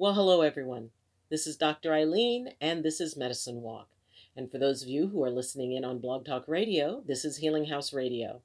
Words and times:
Well, 0.00 0.14
hello, 0.14 0.40
everyone. 0.40 0.92
This 1.28 1.46
is 1.46 1.58
Dr. 1.58 1.90
Ayleen, 1.90 2.54
and 2.58 2.82
this 2.82 3.02
is 3.02 3.18
Medicine 3.18 3.60
Walk. 3.60 3.90
And 4.34 4.50
for 4.50 4.56
those 4.56 4.82
of 4.82 4.88
you 4.88 5.08
who 5.08 5.22
are 5.22 5.30
listening 5.30 5.72
in 5.72 5.84
on 5.84 5.98
Blog 5.98 6.24
Talk 6.24 6.48
Radio, 6.48 7.02
this 7.06 7.22
is 7.22 7.36
Healing 7.36 7.66
House 7.66 7.92
Radio. 7.92 8.40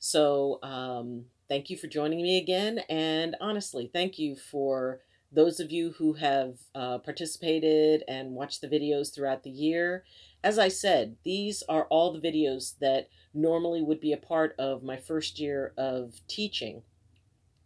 So, 0.00 0.58
um, 0.64 1.26
thank 1.48 1.70
you 1.70 1.76
for 1.76 1.86
joining 1.86 2.20
me 2.20 2.36
again. 2.36 2.80
And 2.88 3.36
honestly, 3.40 3.88
thank 3.92 4.18
you 4.18 4.34
for 4.34 5.02
those 5.30 5.60
of 5.60 5.70
you 5.70 5.92
who 5.98 6.14
have 6.14 6.56
uh, 6.74 6.98
participated 6.98 8.02
and 8.08 8.32
watched 8.32 8.60
the 8.60 8.66
videos 8.66 9.14
throughout 9.14 9.44
the 9.44 9.50
year. 9.50 10.02
As 10.42 10.58
I 10.58 10.66
said, 10.66 11.14
these 11.22 11.62
are 11.68 11.84
all 11.84 12.12
the 12.12 12.18
videos 12.18 12.76
that 12.80 13.08
normally 13.32 13.84
would 13.84 14.00
be 14.00 14.12
a 14.12 14.16
part 14.16 14.56
of 14.58 14.82
my 14.82 14.96
first 14.96 15.38
year 15.38 15.74
of 15.78 16.22
teaching. 16.26 16.82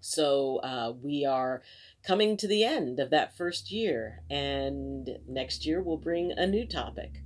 So 0.01 0.57
uh, 0.59 0.93
we 1.03 1.25
are 1.25 1.62
coming 2.03 2.37
to 2.39 2.48
the 2.48 2.64
end 2.64 2.98
of 2.98 3.11
that 3.11 3.36
first 3.36 3.71
year, 3.71 4.22
and 4.31 5.09
next 5.29 5.67
year 5.67 5.82
we'll 5.82 5.96
bring 5.96 6.32
a 6.32 6.46
new 6.46 6.67
topic. 6.67 7.23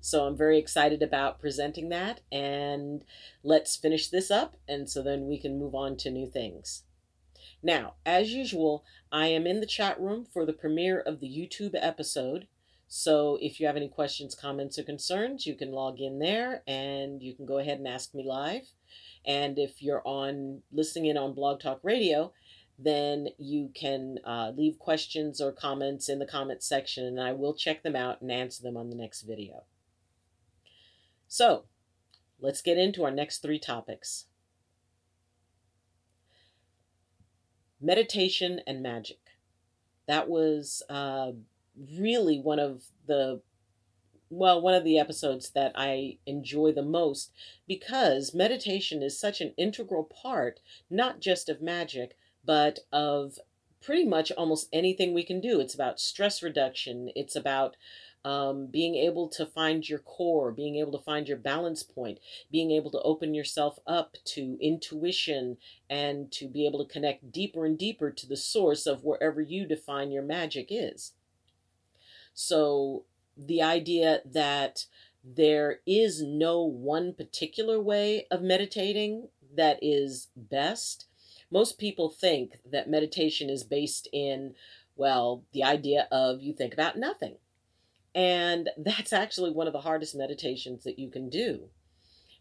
So 0.00 0.24
I'm 0.24 0.36
very 0.36 0.58
excited 0.58 1.02
about 1.02 1.40
presenting 1.40 1.88
that, 1.88 2.20
and 2.30 3.04
let's 3.42 3.76
finish 3.76 4.08
this 4.08 4.30
up, 4.30 4.56
and 4.68 4.88
so 4.88 5.02
then 5.02 5.26
we 5.26 5.38
can 5.38 5.58
move 5.58 5.74
on 5.74 5.96
to 5.98 6.10
new 6.10 6.26
things. 6.26 6.84
Now, 7.62 7.94
as 8.04 8.32
usual, 8.32 8.84
I 9.10 9.26
am 9.28 9.46
in 9.46 9.60
the 9.60 9.66
chat 9.66 10.00
room 10.00 10.24
for 10.24 10.46
the 10.46 10.52
premiere 10.52 11.00
of 11.00 11.20
the 11.20 11.28
YouTube 11.28 11.74
episode. 11.74 12.46
So 12.86 13.38
if 13.40 13.58
you 13.58 13.66
have 13.66 13.76
any 13.76 13.88
questions, 13.88 14.36
comments, 14.36 14.78
or 14.78 14.84
concerns, 14.84 15.46
you 15.46 15.56
can 15.56 15.72
log 15.72 15.98
in 16.00 16.20
there 16.20 16.62
and 16.68 17.20
you 17.20 17.34
can 17.34 17.44
go 17.44 17.58
ahead 17.58 17.78
and 17.78 17.88
ask 17.88 18.14
me 18.14 18.24
live. 18.24 18.68
And 19.26 19.58
if 19.58 19.82
you're 19.82 20.06
on 20.06 20.62
listening 20.70 21.06
in 21.06 21.16
on 21.16 21.34
Blog 21.34 21.58
Talk 21.58 21.80
Radio, 21.82 22.32
then 22.78 23.28
you 23.38 23.70
can 23.74 24.18
uh, 24.24 24.52
leave 24.54 24.78
questions 24.78 25.40
or 25.40 25.52
comments 25.52 26.08
in 26.08 26.18
the 26.18 26.26
comments 26.26 26.66
section, 26.66 27.04
and 27.04 27.20
I 27.20 27.32
will 27.32 27.54
check 27.54 27.82
them 27.82 27.96
out 27.96 28.20
and 28.20 28.30
answer 28.30 28.62
them 28.62 28.76
on 28.76 28.90
the 28.90 28.96
next 28.96 29.22
video. 29.22 29.64
So, 31.28 31.64
let's 32.38 32.62
get 32.62 32.78
into 32.78 33.04
our 33.04 33.10
next 33.10 33.38
three 33.38 33.58
topics 33.58 34.26
meditation 37.80 38.60
and 38.66 38.82
magic. 38.82 39.18
That 40.06 40.28
was 40.28 40.82
uh, 40.88 41.32
really 41.98 42.38
one 42.38 42.58
of 42.58 42.84
the 43.06 43.42
well, 44.28 44.60
one 44.60 44.74
of 44.74 44.82
the 44.82 44.98
episodes 44.98 45.50
that 45.50 45.70
I 45.76 46.18
enjoy 46.26 46.72
the 46.72 46.82
most 46.82 47.30
because 47.68 48.34
meditation 48.34 49.00
is 49.00 49.18
such 49.18 49.40
an 49.40 49.54
integral 49.56 50.02
part, 50.02 50.58
not 50.90 51.20
just 51.20 51.48
of 51.48 51.62
magic, 51.62 52.16
but 52.46 52.80
of 52.92 53.38
pretty 53.82 54.04
much 54.04 54.32
almost 54.32 54.68
anything 54.72 55.12
we 55.12 55.24
can 55.24 55.40
do. 55.40 55.60
It's 55.60 55.74
about 55.74 56.00
stress 56.00 56.42
reduction, 56.42 57.10
it's 57.14 57.36
about 57.36 57.76
um, 58.24 58.66
being 58.66 58.96
able 58.96 59.28
to 59.28 59.46
find 59.46 59.88
your 59.88 60.00
core, 60.00 60.50
being 60.50 60.74
able 60.76 60.90
to 60.98 61.04
find 61.04 61.28
your 61.28 61.36
balance 61.36 61.84
point, 61.84 62.18
being 62.50 62.72
able 62.72 62.90
to 62.90 63.00
open 63.02 63.34
yourself 63.34 63.78
up 63.86 64.16
to 64.24 64.58
intuition 64.60 65.58
and 65.88 66.32
to 66.32 66.48
be 66.48 66.66
able 66.66 66.84
to 66.84 66.92
connect 66.92 67.30
deeper 67.30 67.64
and 67.64 67.78
deeper 67.78 68.10
to 68.10 68.26
the 68.26 68.36
source 68.36 68.84
of 68.84 69.04
wherever 69.04 69.40
you 69.40 69.64
define 69.64 70.10
your 70.10 70.24
magic 70.24 70.68
is. 70.70 71.12
So, 72.34 73.04
the 73.36 73.62
idea 73.62 74.22
that 74.24 74.86
there 75.22 75.80
is 75.86 76.22
no 76.22 76.62
one 76.62 77.12
particular 77.12 77.80
way 77.80 78.26
of 78.30 78.42
meditating 78.42 79.28
that 79.54 79.78
is 79.82 80.28
best. 80.36 81.06
Most 81.50 81.78
people 81.78 82.10
think 82.10 82.58
that 82.70 82.90
meditation 82.90 83.48
is 83.48 83.62
based 83.62 84.08
in, 84.12 84.54
well, 84.96 85.44
the 85.52 85.62
idea 85.62 86.08
of 86.10 86.42
you 86.42 86.52
think 86.52 86.72
about 86.72 86.98
nothing. 86.98 87.36
And 88.14 88.70
that's 88.78 89.12
actually 89.12 89.52
one 89.52 89.66
of 89.66 89.72
the 89.72 89.80
hardest 89.80 90.14
meditations 90.14 90.84
that 90.84 90.98
you 90.98 91.10
can 91.10 91.28
do. 91.28 91.68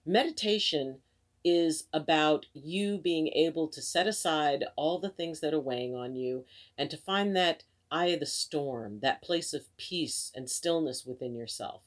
Meditation 0.06 1.00
is 1.44 1.84
about 1.94 2.47
you 2.53 2.97
being 2.97 3.28
able 3.30 3.68
to 3.68 3.81
set 3.81 4.07
aside 4.07 4.66
all 4.75 4.97
the 4.97 5.09
things 5.09 5.41
that 5.41 5.53
are 5.53 5.59
weighing 5.59 5.96
on 5.96 6.16
you 6.16 6.44
and 6.75 6.90
to 6.90 6.97
find 6.97 7.35
that 7.35 7.63
eye 7.91 8.07
of 8.07 8.19
the 8.19 8.25
storm, 8.25 9.00
that 9.01 9.22
place 9.22 9.53
of 9.53 9.75
peace 9.78 10.31
and 10.35 10.50
stillness 10.50 11.06
within 11.06 11.35
yourself. 11.35 11.81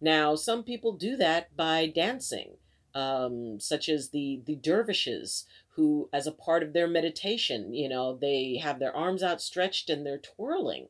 Now, 0.00 0.36
some 0.36 0.62
people 0.62 0.92
do 0.92 1.16
that 1.16 1.54
by 1.56 1.86
dancing, 1.86 2.52
um, 2.94 3.60
such 3.60 3.88
as 3.88 4.10
the, 4.10 4.40
the 4.46 4.56
dervishes, 4.56 5.44
who, 5.70 6.08
as 6.12 6.26
a 6.26 6.32
part 6.32 6.62
of 6.64 6.72
their 6.72 6.88
meditation, 6.88 7.72
you 7.72 7.88
know, 7.88 8.16
they 8.16 8.60
have 8.60 8.80
their 8.80 8.94
arms 8.94 9.22
outstretched 9.22 9.88
and 9.88 10.04
they're 10.04 10.18
twirling. 10.18 10.88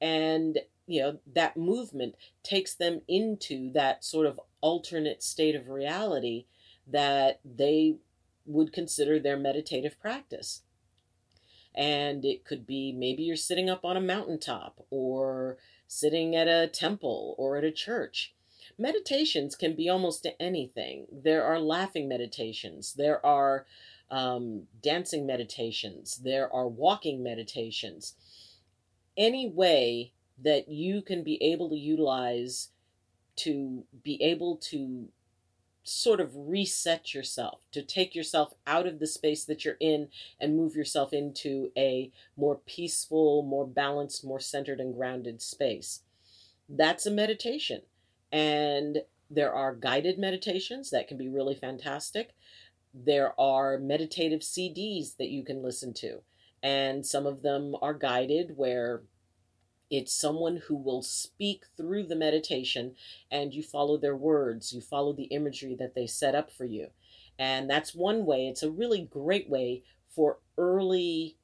And, 0.00 0.58
you 0.86 1.00
know, 1.00 1.18
that 1.34 1.56
movement 1.56 2.16
takes 2.42 2.74
them 2.74 3.02
into 3.06 3.70
that 3.72 4.04
sort 4.04 4.26
of 4.26 4.40
alternate 4.60 5.22
state 5.22 5.54
of 5.54 5.68
reality 5.68 6.46
that 6.86 7.38
they 7.44 7.96
would 8.44 8.72
consider 8.72 9.20
their 9.20 9.36
meditative 9.36 10.00
practice. 10.00 10.62
And 11.74 12.24
it 12.24 12.44
could 12.44 12.66
be 12.66 12.92
maybe 12.92 13.22
you're 13.22 13.36
sitting 13.36 13.70
up 13.70 13.84
on 13.84 13.96
a 13.96 14.00
mountaintop 14.00 14.84
or 14.90 15.58
sitting 15.86 16.34
at 16.34 16.48
a 16.48 16.66
temple 16.66 17.36
or 17.38 17.56
at 17.56 17.62
a 17.62 17.70
church. 17.70 18.34
Meditations 18.78 19.56
can 19.56 19.74
be 19.74 19.88
almost 19.88 20.26
anything. 20.38 21.06
There 21.10 21.44
are 21.44 21.58
laughing 21.58 22.08
meditations, 22.08 22.94
there 22.94 23.24
are 23.26 23.66
um, 24.10 24.64
dancing 24.82 25.26
meditations, 25.26 26.18
there 26.18 26.52
are 26.52 26.68
walking 26.68 27.22
meditations. 27.22 28.14
Any 29.16 29.48
way 29.48 30.12
that 30.42 30.68
you 30.68 31.02
can 31.02 31.24
be 31.24 31.42
able 31.42 31.68
to 31.70 31.76
utilize 31.76 32.68
to 33.38 33.84
be 34.02 34.20
able 34.22 34.56
to 34.56 35.08
sort 35.84 36.20
of 36.20 36.30
reset 36.34 37.14
yourself, 37.14 37.60
to 37.72 37.82
take 37.82 38.14
yourself 38.14 38.52
out 38.66 38.86
of 38.86 38.98
the 38.98 39.06
space 39.06 39.44
that 39.44 39.64
you're 39.64 39.76
in 39.80 40.08
and 40.40 40.56
move 40.56 40.74
yourself 40.74 41.12
into 41.12 41.70
a 41.76 42.10
more 42.36 42.56
peaceful, 42.66 43.42
more 43.42 43.66
balanced, 43.66 44.24
more 44.24 44.40
centered 44.40 44.80
and 44.80 44.94
grounded 44.94 45.40
space. 45.40 46.02
That's 46.68 47.06
a 47.06 47.10
meditation. 47.10 47.82
And 48.32 48.98
there 49.30 49.52
are 49.52 49.74
guided 49.74 50.18
meditations 50.18 50.90
that 50.90 51.08
can 51.08 51.18
be 51.18 51.28
really 51.28 51.54
fantastic. 51.54 52.34
There 52.94 53.38
are 53.38 53.78
meditative 53.78 54.40
CDs 54.40 55.16
that 55.16 55.28
you 55.28 55.44
can 55.44 55.62
listen 55.62 55.92
to. 55.94 56.20
And 56.62 57.06
some 57.06 57.26
of 57.26 57.42
them 57.42 57.74
are 57.80 57.94
guided 57.94 58.56
where 58.56 59.02
it's 59.90 60.12
someone 60.12 60.56
who 60.66 60.76
will 60.76 61.02
speak 61.02 61.64
through 61.76 62.04
the 62.04 62.16
meditation 62.16 62.94
and 63.30 63.54
you 63.54 63.62
follow 63.62 63.96
their 63.96 64.16
words, 64.16 64.72
you 64.72 64.80
follow 64.80 65.12
the 65.12 65.24
imagery 65.24 65.74
that 65.78 65.94
they 65.94 66.06
set 66.06 66.34
up 66.34 66.50
for 66.50 66.64
you. 66.64 66.88
And 67.38 67.70
that's 67.70 67.94
one 67.94 68.26
way, 68.26 68.48
it's 68.48 68.62
a 68.62 68.70
really 68.70 69.02
great 69.02 69.48
way 69.48 69.82
for 70.08 70.38
early 70.56 71.36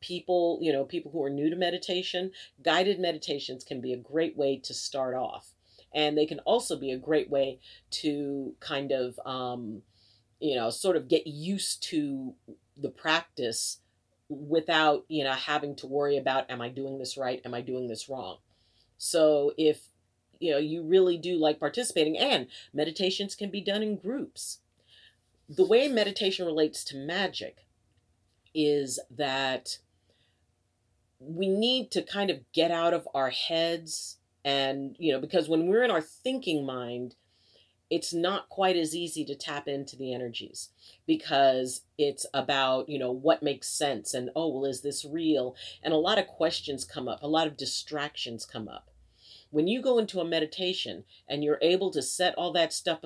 people, 0.00 0.58
you 0.62 0.72
know, 0.72 0.84
people 0.84 1.10
who 1.10 1.22
are 1.22 1.30
new 1.30 1.50
to 1.50 1.56
meditation. 1.56 2.30
Guided 2.62 2.98
meditations 2.98 3.64
can 3.64 3.80
be 3.80 3.92
a 3.92 3.98
great 3.98 4.36
way 4.36 4.56
to 4.58 4.72
start 4.72 5.14
off. 5.14 5.52
And 5.94 6.16
they 6.16 6.26
can 6.26 6.38
also 6.40 6.76
be 6.76 6.92
a 6.92 6.98
great 6.98 7.30
way 7.30 7.58
to 7.90 8.54
kind 8.60 8.92
of, 8.92 9.18
um, 9.26 9.82
you 10.38 10.54
know, 10.54 10.70
sort 10.70 10.96
of 10.96 11.08
get 11.08 11.26
used 11.26 11.82
to 11.84 12.34
the 12.76 12.90
practice 12.90 13.78
without 14.30 15.04
you 15.08 15.24
know 15.24 15.32
having 15.32 15.74
to 15.74 15.88
worry 15.88 16.16
about 16.16 16.48
am 16.50 16.62
i 16.62 16.68
doing 16.68 16.98
this 16.98 17.18
right? 17.18 17.42
Am 17.44 17.52
i 17.52 17.60
doing 17.60 17.88
this 17.88 18.08
wrong? 18.08 18.38
So 18.96 19.52
if 19.58 19.82
you 20.38 20.52
know 20.52 20.58
you 20.58 20.82
really 20.82 21.18
do 21.18 21.36
like 21.36 21.58
participating 21.58 22.16
and 22.16 22.46
meditations 22.72 23.34
can 23.34 23.50
be 23.50 23.60
done 23.60 23.82
in 23.82 23.96
groups. 23.96 24.58
The 25.48 25.66
way 25.66 25.88
meditation 25.88 26.46
relates 26.46 26.84
to 26.84 26.96
magic 26.96 27.66
is 28.54 29.00
that 29.10 29.78
we 31.18 31.48
need 31.48 31.90
to 31.90 32.02
kind 32.02 32.30
of 32.30 32.40
get 32.52 32.70
out 32.70 32.94
of 32.94 33.08
our 33.12 33.30
heads 33.30 34.18
and 34.44 34.96
you 34.98 35.12
know 35.12 35.20
because 35.20 35.48
when 35.48 35.66
we're 35.66 35.82
in 35.82 35.90
our 35.90 36.00
thinking 36.00 36.64
mind 36.64 37.14
it's 37.90 38.14
not 38.14 38.48
quite 38.48 38.76
as 38.76 38.94
easy 38.94 39.24
to 39.24 39.34
tap 39.34 39.66
into 39.66 39.96
the 39.96 40.14
energies 40.14 40.70
because 41.06 41.82
it's 41.98 42.24
about 42.32 42.88
you 42.88 42.98
know 42.98 43.10
what 43.10 43.42
makes 43.42 43.68
sense 43.68 44.14
and 44.14 44.30
oh 44.36 44.48
well 44.48 44.64
is 44.64 44.80
this 44.80 45.04
real? 45.04 45.56
And 45.82 45.92
a 45.92 45.98
lot 45.98 46.18
of 46.18 46.28
questions 46.28 46.84
come 46.84 47.08
up 47.08 47.20
a 47.22 47.28
lot 47.28 47.48
of 47.48 47.56
distractions 47.56 48.46
come 48.46 48.68
up. 48.68 48.90
When 49.50 49.66
you 49.66 49.82
go 49.82 49.98
into 49.98 50.20
a 50.20 50.24
meditation 50.24 51.04
and 51.28 51.42
you're 51.42 51.58
able 51.60 51.90
to 51.90 52.00
set 52.00 52.34
all 52.36 52.52
that 52.52 52.72
stuff 52.72 53.00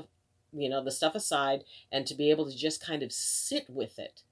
you 0.52 0.68
know 0.68 0.84
the 0.84 0.90
stuff 0.90 1.14
aside 1.14 1.64
and 1.90 2.06
to 2.06 2.14
be 2.14 2.30
able 2.30 2.48
to 2.48 2.56
just 2.56 2.84
kind 2.84 3.02
of 3.02 3.12
sit 3.12 3.64
with 3.68 3.98
it 3.98 4.22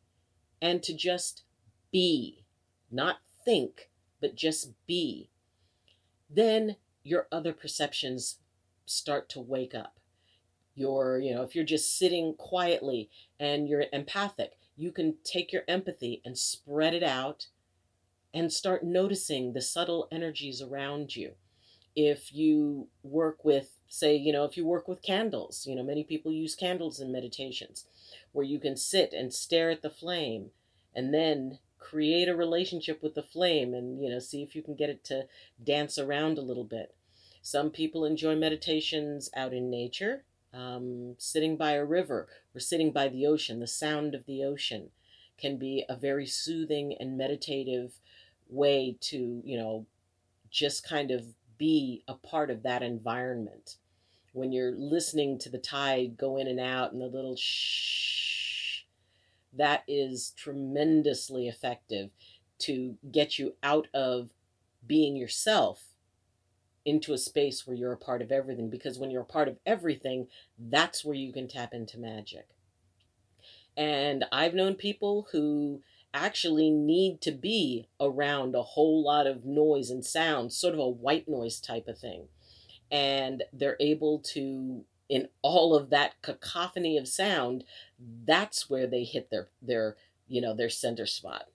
and 0.60 0.82
to 0.82 0.94
just 0.94 1.42
be 1.90 2.44
not 2.90 3.16
think 3.44 3.90
but 4.20 4.36
just 4.36 4.72
be 4.86 5.30
then 6.30 6.76
your 7.02 7.26
other 7.30 7.52
perceptions 7.52 8.38
start 8.86 9.28
to 9.28 9.40
wake 9.40 9.74
up 9.74 9.98
you're 10.74 11.18
you 11.18 11.34
know 11.34 11.42
if 11.42 11.54
you're 11.54 11.64
just 11.64 11.98
sitting 11.98 12.34
quietly 12.34 13.10
and 13.38 13.68
you're 13.68 13.84
empathic 13.92 14.52
you 14.76 14.90
can 14.90 15.14
take 15.24 15.52
your 15.52 15.62
empathy 15.68 16.20
and 16.24 16.36
spread 16.36 16.94
it 16.94 17.02
out 17.02 17.46
and 18.34 18.52
start 18.52 18.82
noticing 18.82 19.52
the 19.52 19.60
subtle 19.60 20.08
energies 20.10 20.62
around 20.62 21.14
you. 21.14 21.32
If 21.94 22.32
you 22.32 22.88
work 23.02 23.44
with, 23.44 23.76
say, 23.88 24.16
you 24.16 24.32
know, 24.32 24.44
if 24.44 24.56
you 24.56 24.64
work 24.64 24.88
with 24.88 25.02
candles, 25.02 25.66
you 25.66 25.76
know, 25.76 25.82
many 25.82 26.04
people 26.04 26.32
use 26.32 26.54
candles 26.54 27.00
in 27.00 27.12
meditations 27.12 27.84
where 28.32 28.44
you 28.44 28.58
can 28.58 28.76
sit 28.76 29.12
and 29.12 29.32
stare 29.32 29.70
at 29.70 29.82
the 29.82 29.90
flame 29.90 30.50
and 30.94 31.12
then 31.12 31.58
create 31.82 32.28
a 32.28 32.36
relationship 32.36 33.02
with 33.02 33.14
the 33.14 33.22
flame 33.22 33.74
and, 33.74 34.02
you 34.02 34.08
know, 34.08 34.18
see 34.18 34.42
if 34.42 34.54
you 34.54 34.62
can 34.62 34.74
get 34.74 34.90
it 34.90 35.04
to 35.04 35.26
dance 35.62 35.98
around 35.98 36.38
a 36.38 36.42
little 36.42 36.64
bit. 36.64 36.94
Some 37.42 37.70
people 37.70 38.04
enjoy 38.04 38.36
meditations 38.36 39.28
out 39.34 39.52
in 39.52 39.68
nature, 39.68 40.24
um, 40.54 41.16
sitting 41.18 41.56
by 41.56 41.72
a 41.72 41.84
river 41.84 42.28
or 42.54 42.60
sitting 42.60 42.92
by 42.92 43.08
the 43.08 43.26
ocean. 43.26 43.58
The 43.58 43.66
sound 43.66 44.14
of 44.14 44.26
the 44.26 44.44
ocean 44.44 44.90
can 45.36 45.56
be 45.56 45.84
a 45.88 45.96
very 45.96 46.26
soothing 46.26 46.94
and 47.00 47.18
meditative 47.18 47.94
way 48.48 48.96
to, 49.00 49.42
you 49.44 49.58
know, 49.58 49.86
just 50.50 50.86
kind 50.86 51.10
of 51.10 51.24
be 51.58 52.04
a 52.06 52.14
part 52.14 52.50
of 52.50 52.62
that 52.62 52.82
environment. 52.82 53.76
When 54.34 54.52
you're 54.52 54.72
listening 54.72 55.38
to 55.40 55.48
the 55.48 55.58
tide 55.58 56.16
go 56.16 56.36
in 56.36 56.46
and 56.46 56.60
out 56.60 56.92
and 56.92 57.00
the 57.00 57.06
little 57.06 57.36
shh, 57.36 58.41
that 59.56 59.84
is 59.86 60.32
tremendously 60.36 61.48
effective 61.48 62.10
to 62.60 62.96
get 63.10 63.38
you 63.38 63.54
out 63.62 63.88
of 63.92 64.30
being 64.86 65.16
yourself 65.16 65.84
into 66.84 67.12
a 67.12 67.18
space 67.18 67.66
where 67.66 67.76
you're 67.76 67.92
a 67.92 67.96
part 67.96 68.22
of 68.22 68.32
everything 68.32 68.68
because 68.68 68.98
when 68.98 69.10
you're 69.10 69.22
a 69.22 69.26
part 69.26 69.48
of 69.48 69.56
everything, 69.64 70.26
that's 70.58 71.04
where 71.04 71.14
you 71.14 71.32
can 71.32 71.48
tap 71.48 71.72
into 71.72 71.98
magic. 71.98 72.48
And 73.76 74.24
I've 74.32 74.54
known 74.54 74.74
people 74.74 75.28
who 75.32 75.82
actually 76.14 76.70
need 76.70 77.20
to 77.22 77.32
be 77.32 77.88
around 78.00 78.54
a 78.54 78.62
whole 78.62 79.02
lot 79.02 79.26
of 79.26 79.44
noise 79.44 79.90
and 79.90 80.04
sound, 80.04 80.52
sort 80.52 80.74
of 80.74 80.80
a 80.80 80.88
white 80.88 81.28
noise 81.28 81.60
type 81.60 81.88
of 81.88 81.98
thing. 81.98 82.28
And 82.90 83.44
they're 83.52 83.78
able 83.80 84.18
to, 84.34 84.84
in 85.12 85.28
all 85.42 85.74
of 85.74 85.90
that 85.90 86.14
cacophony 86.22 86.96
of 86.96 87.06
sound, 87.06 87.64
that's 87.98 88.70
where 88.70 88.86
they 88.86 89.04
hit 89.04 89.28
their, 89.30 89.48
their, 89.60 89.94
you 90.26 90.40
know, 90.40 90.56
their 90.56 90.70
center 90.70 91.04
spot. 91.04 91.48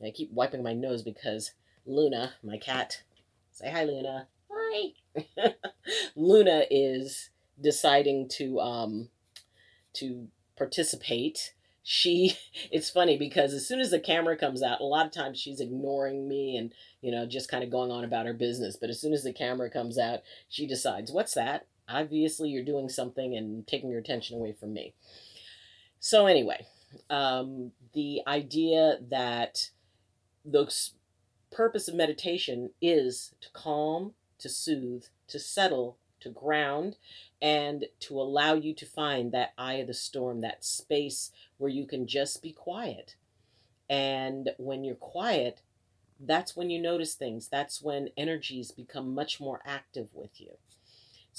I 0.00 0.12
keep 0.12 0.32
wiping 0.32 0.62
my 0.62 0.74
nose 0.74 1.02
because 1.02 1.54
Luna, 1.84 2.34
my 2.40 2.56
cat, 2.56 3.02
say 3.50 3.68
hi, 3.68 3.82
Luna. 3.82 4.28
Hi. 4.48 4.92
Luna 6.14 6.66
is 6.70 7.30
deciding 7.60 8.28
to 8.28 8.60
um 8.60 9.08
to 9.94 10.28
participate 10.56 11.54
she 11.82 12.36
it's 12.70 12.90
funny 12.90 13.16
because 13.16 13.52
as 13.52 13.66
soon 13.66 13.80
as 13.80 13.90
the 13.90 13.98
camera 13.98 14.36
comes 14.36 14.62
out 14.62 14.80
a 14.80 14.84
lot 14.84 15.06
of 15.06 15.10
times 15.10 15.40
she's 15.40 15.58
ignoring 15.58 16.28
me 16.28 16.56
and 16.56 16.72
you 17.00 17.10
know 17.10 17.26
just 17.26 17.50
kind 17.50 17.64
of 17.64 17.70
going 17.70 17.90
on 17.90 18.04
about 18.04 18.26
her 18.26 18.34
business 18.34 18.76
but 18.76 18.90
as 18.90 19.00
soon 19.00 19.12
as 19.12 19.24
the 19.24 19.32
camera 19.32 19.68
comes 19.68 19.98
out 19.98 20.20
she 20.48 20.68
decides 20.68 21.10
what's 21.10 21.34
that 21.34 21.66
obviously 21.88 22.50
you're 22.50 22.64
doing 22.64 22.88
something 22.88 23.36
and 23.36 23.66
taking 23.66 23.90
your 23.90 24.00
attention 24.00 24.36
away 24.36 24.52
from 24.52 24.72
me 24.72 24.94
so 26.00 26.26
anyway 26.26 26.66
um, 27.10 27.72
the 27.94 28.20
idea 28.26 28.98
that 29.10 29.70
the 30.44 30.72
purpose 31.50 31.88
of 31.88 31.94
meditation 31.94 32.70
is 32.80 33.34
to 33.40 33.48
calm 33.52 34.12
to 34.38 34.48
soothe 34.48 35.04
to 35.26 35.38
settle 35.38 35.98
to 36.20 36.30
ground 36.30 36.96
and 37.40 37.86
to 38.00 38.20
allow 38.20 38.54
you 38.54 38.74
to 38.74 38.86
find 38.86 39.32
that 39.32 39.52
eye 39.56 39.74
of 39.74 39.86
the 39.86 39.94
storm, 39.94 40.40
that 40.40 40.64
space 40.64 41.30
where 41.58 41.70
you 41.70 41.86
can 41.86 42.06
just 42.06 42.42
be 42.42 42.52
quiet. 42.52 43.14
And 43.88 44.50
when 44.58 44.84
you're 44.84 44.96
quiet, 44.96 45.62
that's 46.20 46.56
when 46.56 46.70
you 46.70 46.80
notice 46.80 47.14
things. 47.14 47.48
That's 47.48 47.80
when 47.80 48.10
energies 48.16 48.70
become 48.72 49.14
much 49.14 49.40
more 49.40 49.60
active 49.64 50.08
with 50.12 50.40
you. 50.40 50.52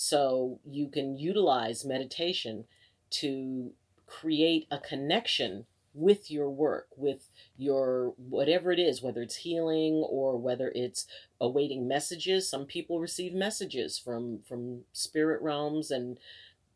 So 0.01 0.62
you 0.63 0.88
can 0.88 1.18
utilize 1.18 1.84
meditation 1.84 2.63
to 3.10 3.74
create 4.07 4.66
a 4.72 4.78
connection 4.78 5.66
with 5.94 6.31
your 6.31 6.50
work, 6.50 6.88
with 6.96 7.30
your 7.57 8.13
whatever 8.16 8.72
it 8.72 8.80
is, 8.80 9.01
whether 9.01 9.22
it's 9.22 9.36
healing 9.36 9.96
or 9.96 10.38
whether 10.38 10.72
it's 10.74 11.06
awaiting 11.42 11.86
messages. 11.86 12.50
Some 12.50 12.66
people 12.66 13.01
receive 13.01 13.34
messages 13.34 14.00
from 14.00 14.40
from 14.48 14.86
spirit 14.94 15.42
realms 15.42 15.92
and 15.92 16.18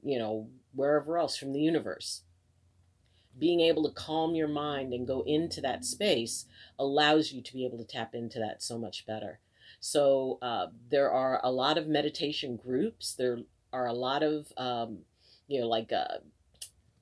you 0.04 0.20
know 0.20 0.50
wherever 0.76 1.18
else 1.18 1.38
from 1.38 1.54
the 1.54 1.62
universe. 1.62 2.24
Being 3.40 3.62
able 3.62 3.84
to 3.88 3.96
calm 3.96 4.36
your 4.36 4.50
mind 4.50 4.92
and 4.92 5.08
go 5.08 5.24
into 5.26 5.62
that 5.62 5.86
space 5.86 6.44
allows 6.78 7.32
you 7.32 7.42
to 7.42 7.54
be 7.54 7.64
able 7.66 7.78
to 7.78 7.86
tap 7.86 8.14
into 8.14 8.38
that 8.40 8.62
so 8.62 8.78
much 8.78 9.06
better. 9.06 9.40
So 9.84 10.40
uh, 10.42 10.68
there 10.90 11.12
are 11.12 11.42
a 11.44 11.52
lot 11.52 11.78
of 11.78 11.88
meditation 11.90 12.56
groups. 12.56 13.16
There 13.16 13.40
are 13.74 13.86
a 13.86 13.92
lot 13.92 14.24
of 14.24 14.48
um, 14.56 15.00
you 15.50 15.60
know 15.60 15.68
like 15.68 15.92
uh, 15.92 16.20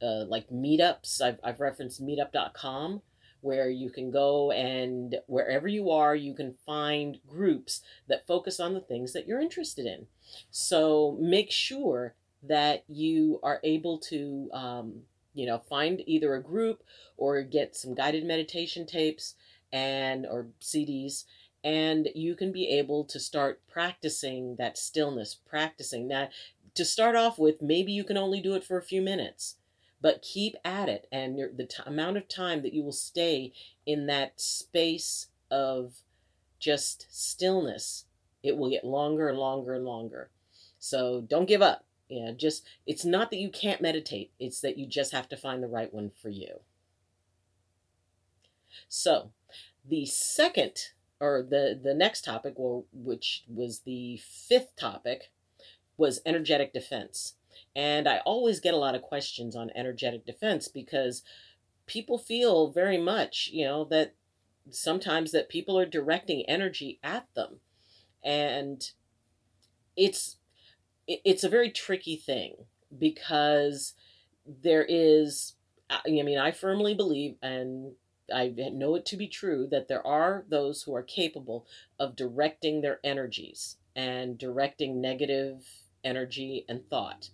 uh, 0.04 0.26
like 0.26 0.50
meetups. 0.50 1.22
I've, 1.22 1.40
I've 1.44 1.60
referenced 1.60 2.04
meetup.com 2.04 3.04
where 3.42 3.70
you 3.70 3.92
can 3.92 4.10
go 4.10 4.52
and 4.52 5.18
wherever 5.28 5.68
you 5.68 5.92
are, 5.92 6.16
you 6.16 6.34
can 6.34 6.56
find 6.66 7.20
groups 7.28 7.82
that 8.08 8.26
focus 8.26 8.60
on 8.60 8.74
the 8.74 8.82
things 8.82 9.14
that 9.14 9.28
you're 9.28 9.40
interested 9.40 9.86
in. 9.86 10.08
So 10.50 11.16
make 11.22 11.52
sure 11.52 12.16
that 12.42 12.84
you 12.88 13.40
are 13.44 13.60
able 13.64 14.00
to, 14.10 14.50
um, 14.54 15.02
you 15.36 15.46
know, 15.46 15.60
find 15.60 16.02
either 16.08 16.34
a 16.34 16.42
group 16.42 16.82
or 17.16 17.44
get 17.44 17.76
some 17.76 17.94
guided 17.94 18.26
meditation 18.26 18.88
tapes 18.88 19.36
and 19.72 20.26
or 20.26 20.48
CDs 20.60 21.26
and 21.64 22.10
you 22.16 22.36
can 22.36 22.52
be 22.52 22.68
able 22.68 23.04
to 23.06 23.20
start 23.20 23.62
practicing 23.70 24.56
that 24.58 24.78
stillness 24.78 25.36
practicing 25.48 26.08
now 26.08 26.28
to 26.74 26.86
start 26.86 27.16
off 27.16 27.38
with 27.38 27.62
maybe 27.62 27.92
you 27.92 28.04
can 28.04 28.18
only 28.18 28.42
do 28.42 28.56
it 28.56 28.64
for 28.64 28.78
a 28.78 28.84
few 28.84 29.02
minutes 29.02 29.56
but 30.02 30.24
keep 30.24 30.56
at 30.66 30.90
it 30.90 31.08
and 31.12 31.38
the 31.56 31.66
t- 31.66 31.84
amount 31.86 32.18
of 32.18 32.28
time 32.28 32.64
that 32.64 32.74
you 32.74 32.84
will 32.84 32.92
stay 32.92 33.54
in 33.86 34.08
that 34.08 34.42
space 34.42 35.28
of 35.50 35.94
just 36.60 37.06
stillness 37.10 38.06
it 38.44 38.58
will 38.58 38.70
get 38.70 38.84
longer 38.84 39.30
and 39.30 39.38
longer 39.38 39.76
and 39.76 39.86
longer. 39.86 40.30
So 40.80 41.22
don't 41.22 41.48
give 41.48 41.62
up 41.62 41.86
yeah 42.10 42.32
just 42.36 42.66
it's 42.86 43.06
not 43.06 43.30
that 43.30 43.38
you 43.38 43.50
can't 43.50 43.82
meditate 43.82 44.32
it's 44.38 44.60
that 44.60 44.78
you 44.78 44.86
just 44.86 45.14
have 45.14 45.30
to 45.30 45.38
find 45.38 45.64
the 45.64 45.68
right 45.68 45.94
one 45.94 46.12
for 46.22 46.30
you. 46.30 46.60
So 48.90 49.32
the 49.88 50.06
second 50.06 50.92
or 51.22 51.42
the 51.42 51.80
the 51.82 51.94
next 51.94 52.26
topic 52.26 52.56
well 52.58 52.86
which 52.92 53.44
was 53.48 53.82
the 53.82 54.20
fifth 54.24 54.76
topic 54.76 55.32
was 55.98 56.22
energetic 56.26 56.74
defense 56.74 57.36
and 57.76 58.08
I 58.08 58.20
always 58.20 58.60
get 58.60 58.74
a 58.74 58.78
lot 58.78 58.96
of 58.96 59.02
questions 59.02 59.56
on 59.56 59.72
energetic 59.76 60.26
defense 60.26 60.68
because 60.68 61.24
people 61.86 62.18
feel 62.18 62.70
very 62.70 62.98
much, 62.98 63.50
you 63.52 63.66
know, 63.66 63.86
that 63.86 64.14
sometimes 64.70 65.32
that 65.32 65.50
people 65.50 65.78
are 65.80 65.86
directing 65.86 66.44
energy 66.48 67.00
at 67.04 67.28
them. 67.36 67.60
And 68.24 68.92
it's 69.96 70.38
it's 71.08 71.44
a 71.44 71.50
very 71.50 71.72
tricky 71.72 72.16
thing 72.16 72.56
because 72.98 73.94
there 74.46 74.86
is 74.88 75.54
I 75.90 76.02
mean, 76.08 76.38
I 76.38 76.52
firmly 76.52 76.94
believe 76.94 77.36
and 77.42 77.94
I 78.34 78.48
know 78.50 78.96
it 78.96 79.06
to 79.08 79.18
be 79.18 79.28
true 79.28 79.68
that 79.72 79.88
there 79.88 80.06
are 80.06 80.46
those 80.50 80.84
who 80.84 80.96
are 80.96 81.04
capable 81.04 81.66
of 82.00 82.16
directing 82.16 82.82
their 82.82 83.00
energies 83.04 83.78
and 83.96 84.38
directing 84.38 85.02
negative 85.02 85.66
energy 86.04 86.66
and 86.68 86.88
thought. 86.90 87.30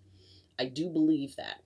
I 0.59 0.65
do 0.65 0.89
believe 0.89 1.35
that. 1.35 1.61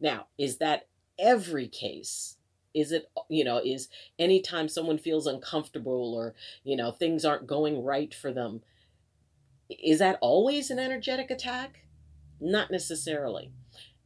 Now, 0.00 0.26
is 0.38 0.58
that 0.58 0.86
every 1.18 1.68
case? 1.68 2.36
Is 2.74 2.90
it, 2.92 3.10
you 3.28 3.44
know, 3.44 3.60
is 3.64 3.88
anytime 4.18 4.68
someone 4.68 4.98
feels 4.98 5.26
uncomfortable 5.26 6.14
or, 6.14 6.34
you 6.64 6.76
know, 6.76 6.90
things 6.90 7.24
aren't 7.24 7.46
going 7.46 7.82
right 7.82 8.12
for 8.12 8.32
them, 8.32 8.62
is 9.70 10.00
that 10.00 10.18
always 10.20 10.70
an 10.70 10.78
energetic 10.78 11.30
attack? 11.30 11.86
Not 12.40 12.70
necessarily. 12.70 13.52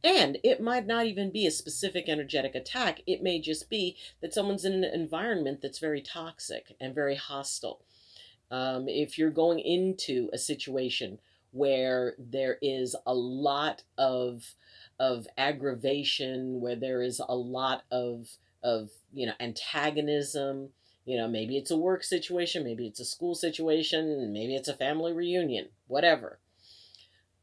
And 0.03 0.37
it 0.43 0.61
might 0.61 0.87
not 0.87 1.05
even 1.05 1.29
be 1.29 1.45
a 1.45 1.51
specific 1.51 2.07
energetic 2.07 2.55
attack. 2.55 3.01
It 3.05 3.21
may 3.21 3.39
just 3.41 3.69
be 3.69 3.97
that 4.21 4.33
someone's 4.33 4.63
in 4.63 4.83
an 4.83 4.83
environment 4.85 5.61
that's 5.61 5.79
very 5.79 6.01
toxic 6.01 6.75
and 6.79 6.95
very 6.95 7.15
hostile. 7.15 7.81
Um, 8.49 8.87
if 8.87 9.17
you're 9.17 9.29
going 9.29 9.59
into 9.59 10.29
a 10.31 10.37
situation 10.37 11.19
where 11.51 12.15
there 12.17 12.57
is 12.61 12.95
a 13.05 13.13
lot 13.13 13.83
of 13.97 14.55
of 14.99 15.27
aggravation, 15.37 16.59
where 16.59 16.75
there 16.75 17.01
is 17.01 17.21
a 17.27 17.35
lot 17.35 17.83
of 17.91 18.37
of 18.63 18.91
you 19.13 19.25
know 19.25 19.33
antagonism. 19.39 20.69
You 21.05 21.17
know, 21.17 21.27
maybe 21.27 21.57
it's 21.57 21.71
a 21.71 21.77
work 21.77 22.03
situation, 22.03 22.63
maybe 22.63 22.85
it's 22.85 22.99
a 22.99 23.05
school 23.05 23.33
situation, 23.33 24.31
maybe 24.31 24.55
it's 24.55 24.67
a 24.67 24.75
family 24.75 25.11
reunion, 25.11 25.69
whatever. 25.87 26.37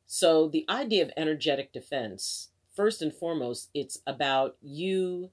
So 0.06 0.48
the 0.48 0.64
idea 0.68 1.04
of 1.04 1.12
energetic 1.16 1.72
defense, 1.72 2.50
first 2.74 3.02
and 3.02 3.14
foremost, 3.14 3.70
it's 3.74 3.98
about 4.06 4.56
you 4.62 5.30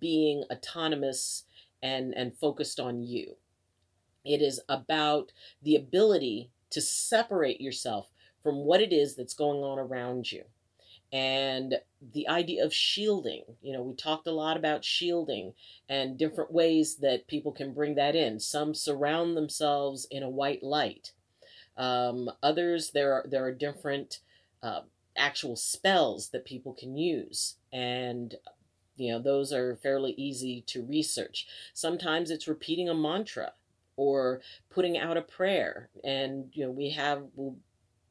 being 0.00 0.44
autonomous 0.50 1.44
and 1.82 2.14
and 2.14 2.36
focused 2.36 2.80
on 2.80 3.02
you 3.02 3.36
It 4.24 4.42
is 4.42 4.60
about 4.68 5.32
the 5.62 5.76
ability 5.76 6.50
to 6.70 6.80
separate 6.82 7.60
yourself 7.60 8.10
from 8.42 8.58
what 8.66 8.80
it 8.82 8.92
is 8.92 9.16
that's 9.16 9.34
going 9.34 9.60
on 9.64 9.78
around 9.78 10.30
you. 10.32 10.44
And 11.12 11.80
the 12.00 12.28
idea 12.28 12.64
of 12.64 12.74
shielding, 12.74 13.44
you 13.62 13.72
know, 13.72 13.82
we 13.82 13.94
talked 13.94 14.26
a 14.26 14.32
lot 14.32 14.56
about 14.56 14.84
shielding 14.84 15.54
and 15.88 16.18
different 16.18 16.52
ways 16.52 16.96
that 16.98 17.28
people 17.28 17.52
can 17.52 17.72
bring 17.74 17.94
that 17.96 18.16
in. 18.16 18.40
Some 18.40 18.74
surround 18.74 19.36
themselves 19.36 20.06
in 20.10 20.22
a 20.22 20.30
white 20.30 20.62
light. 20.62 21.12
Um, 21.76 22.30
others, 22.42 22.90
there 22.90 23.12
are, 23.12 23.24
there 23.28 23.44
are 23.44 23.52
different 23.52 24.20
uh, 24.62 24.80
actual 25.16 25.56
spells 25.56 26.30
that 26.30 26.44
people 26.44 26.72
can 26.72 26.96
use. 26.96 27.56
And 27.72 28.34
you 28.96 29.12
know, 29.12 29.18
those 29.18 29.52
are 29.52 29.76
fairly 29.76 30.12
easy 30.16 30.62
to 30.68 30.82
research. 30.82 31.46
Sometimes 31.74 32.30
it's 32.30 32.48
repeating 32.48 32.88
a 32.88 32.94
mantra 32.94 33.52
or 33.96 34.40
putting 34.70 34.98
out 34.98 35.16
a 35.16 35.22
prayer. 35.22 35.88
And, 36.04 36.48
you 36.52 36.64
know, 36.64 36.70
we 36.70 36.90
have, 36.90 37.24
we'll 37.34 37.56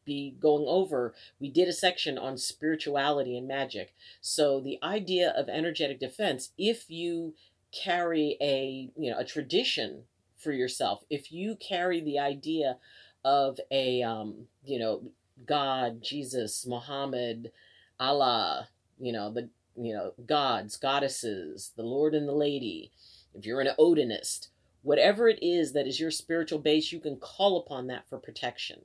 be 0.04 0.36
going 0.40 0.66
over, 0.68 1.14
we 1.40 1.50
did 1.50 1.68
a 1.68 1.74
section 1.74 2.18
on 2.18 2.38
spirituality 2.38 3.38
and 3.38 3.48
magic. 3.48 3.94
So 4.22 4.60
the 4.60 4.80
idea 4.84 5.34
of 5.36 5.50
energetic 5.50 6.00
defense, 6.00 6.52
if 6.58 6.90
you 6.90 7.34
carry 7.72 8.38
a, 8.40 8.90
you 8.96 9.12
know, 9.12 9.18
a 9.18 9.26
tradition 9.26 10.04
for 10.38 10.52
yourself, 10.52 11.04
if 11.10 11.32
you 11.32 11.56
carry 11.56 12.02
the 12.02 12.20
idea 12.20 12.78
of 13.26 13.60
a, 13.72 14.02
um, 14.04 14.48
you 14.64 14.80
know, 14.80 15.02
God, 15.46 16.02
Jesus, 16.02 16.66
Muhammad, 16.66 17.52
Allah, 18.00 18.70
you 19.00 19.12
know, 19.12 19.32
the, 19.32 19.50
you 19.76 19.94
know, 19.94 20.14
gods, 20.26 20.78
goddesses, 20.78 21.74
the 21.76 21.84
Lord 21.84 22.16
and 22.16 22.28
the 22.28 22.34
Lady, 22.34 22.92
if 23.34 23.46
you're 23.46 23.60
an 23.60 23.72
Odinist, 23.78 24.48
whatever 24.84 25.28
it 25.28 25.40
is 25.42 25.74
that 25.74 25.88
is 25.88 26.00
your 26.00 26.12
spiritual 26.12 26.60
base, 26.60 26.92
you 26.92 27.00
can 27.00 27.18
call 27.18 27.58
upon 27.60 27.88
that 27.88 28.08
for 28.08 28.18
protection. 28.18 28.84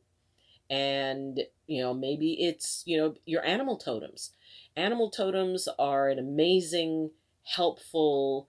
And, 0.68 1.40
you 1.66 1.82
know, 1.82 1.92
maybe 1.92 2.32
it's, 2.42 2.82
you 2.86 2.96
know, 2.96 3.14
your 3.26 3.44
animal 3.44 3.76
totems. 3.76 4.30
Animal 4.76 5.10
totems 5.10 5.68
are 5.78 6.08
an 6.08 6.18
amazing, 6.18 7.10
helpful 7.44 8.48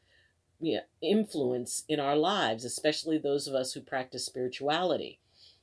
you 0.62 0.75
know, 0.75 0.81
influence 1.01 1.83
in 1.89 2.00
our 2.00 2.15
lives, 2.15 2.63
especially 2.63 3.17
those 3.17 3.48
of 3.48 3.55
us 3.55 3.74
who 3.74 3.81
practice 3.81 4.25
spirituality. 4.25 5.19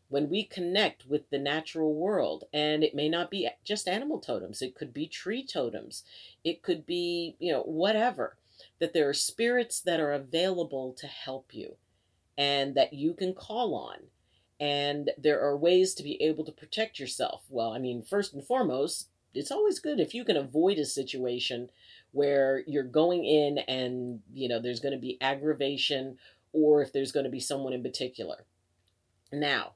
When 0.09 0.31
we 0.31 0.45
connect 0.45 1.07
with 1.07 1.29
the 1.29 1.39
natural 1.39 1.95
world, 1.95 2.45
and 2.53 2.83
it 2.83 2.95
may 2.95 3.09
not 3.09 3.31
be 3.31 3.49
just 3.65 3.87
animal 3.87 4.19
totems, 4.21 4.63
it 4.63 4.75
could 4.75 4.95
be 4.95 5.07
tree 5.07 5.45
totems, 5.45 6.03
it 6.45 6.63
could 6.63 6.87
be, 6.87 7.37
you 7.39 7.53
know, 7.53 7.63
whatever 7.63 8.37
that 8.79 8.93
there 8.95 9.09
are 9.09 9.15
spirits 9.15 9.81
that 9.81 10.01
are 10.01 10.13
available 10.13 10.93
to 10.99 11.07
help 11.07 11.55
you 11.55 11.77
and 12.37 12.75
that 12.75 12.93
you 12.93 13.13
can 13.13 13.35
call 13.35 13.75
on. 13.75 13.97
And 14.61 15.11
there 15.19 15.41
are 15.41 15.57
ways 15.57 15.95
to 15.95 16.03
be 16.03 16.21
able 16.23 16.45
to 16.45 16.53
protect 16.53 16.99
yourself. 16.99 17.43
Well, 17.49 17.73
I 17.73 17.79
mean, 17.79 18.03
first 18.03 18.33
and 18.35 18.45
foremost, 18.45 19.09
it's 19.35 19.53
always 19.53 19.79
good 19.79 20.01
if 20.01 20.15
you 20.15 20.25
can 20.25 20.37
avoid 20.37 20.79
a 20.79 20.85
situation 20.85 21.71
where 22.13 22.65
you're 22.67 22.83
going 22.83 23.25
in 23.25 23.59
and, 23.59 24.21
you 24.33 24.49
know, 24.49 24.61
there's 24.61 24.81
going 24.81 24.95
to 24.95 25.01
be 25.01 25.19
aggravation 25.21 26.19
or 26.53 26.83
if 26.83 26.93
there's 26.93 27.13
going 27.13 27.25
to 27.25 27.31
be 27.31 27.41
someone 27.41 27.73
in 27.73 27.83
particular. 27.83 28.45
Now, 29.31 29.73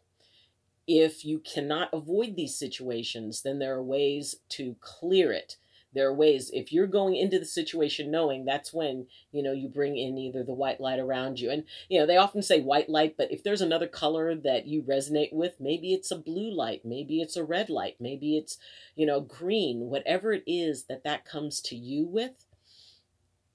if 1.01 1.25
you 1.25 1.39
cannot 1.39 1.91
avoid 1.93 2.37
these 2.37 2.57
situations, 2.57 3.43
then 3.43 3.59
there 3.59 3.75
are 3.75 3.83
ways 3.83 4.37
to 4.51 4.77
clear 4.81 5.33
it. 5.33 5.57
There 5.95 6.09
are 6.09 6.15
ways 6.15 6.51
if 6.53 6.73
you're 6.73 6.87
going 6.87 7.17
into 7.17 7.39
the 7.39 7.45
situation 7.45 8.11
knowing 8.11 8.45
that's 8.45 8.73
when 8.73 9.07
you 9.31 9.43
know 9.43 9.53
you 9.53 9.69
bring 9.69 9.97
in 9.99 10.17
either 10.17 10.43
the 10.43 10.55
white 10.55 10.81
light 10.81 10.99
around 10.99 11.39
you. 11.39 11.51
And 11.51 11.65
you 11.89 12.01
know 12.01 12.07
they 12.07 12.17
often 12.17 12.43
say 12.43 12.61
white 12.61 12.89
light 12.89 13.17
but 13.19 13.31
if 13.31 13.43
there's 13.43 13.61
another 13.61 13.87
color 13.87 14.35
that 14.35 14.67
you 14.67 14.83
resonate 14.83 15.33
with 15.33 15.61
maybe 15.61 15.93
it's 15.93 16.11
a 16.11 16.17
blue 16.17 16.51
light 16.51 16.83
maybe 16.85 17.21
it's 17.21 17.37
a 17.37 17.45
red 17.45 17.69
light 17.69 17.97
maybe 18.01 18.39
it's 18.39 18.57
you 18.97 19.05
know 19.05 19.21
green 19.21 19.91
whatever 19.91 20.33
it 20.33 20.45
is 20.47 20.85
that 20.85 21.05
that 21.05 21.27
comes 21.27 21.61
to 21.61 21.77
you 21.77 22.07
with 22.07 22.47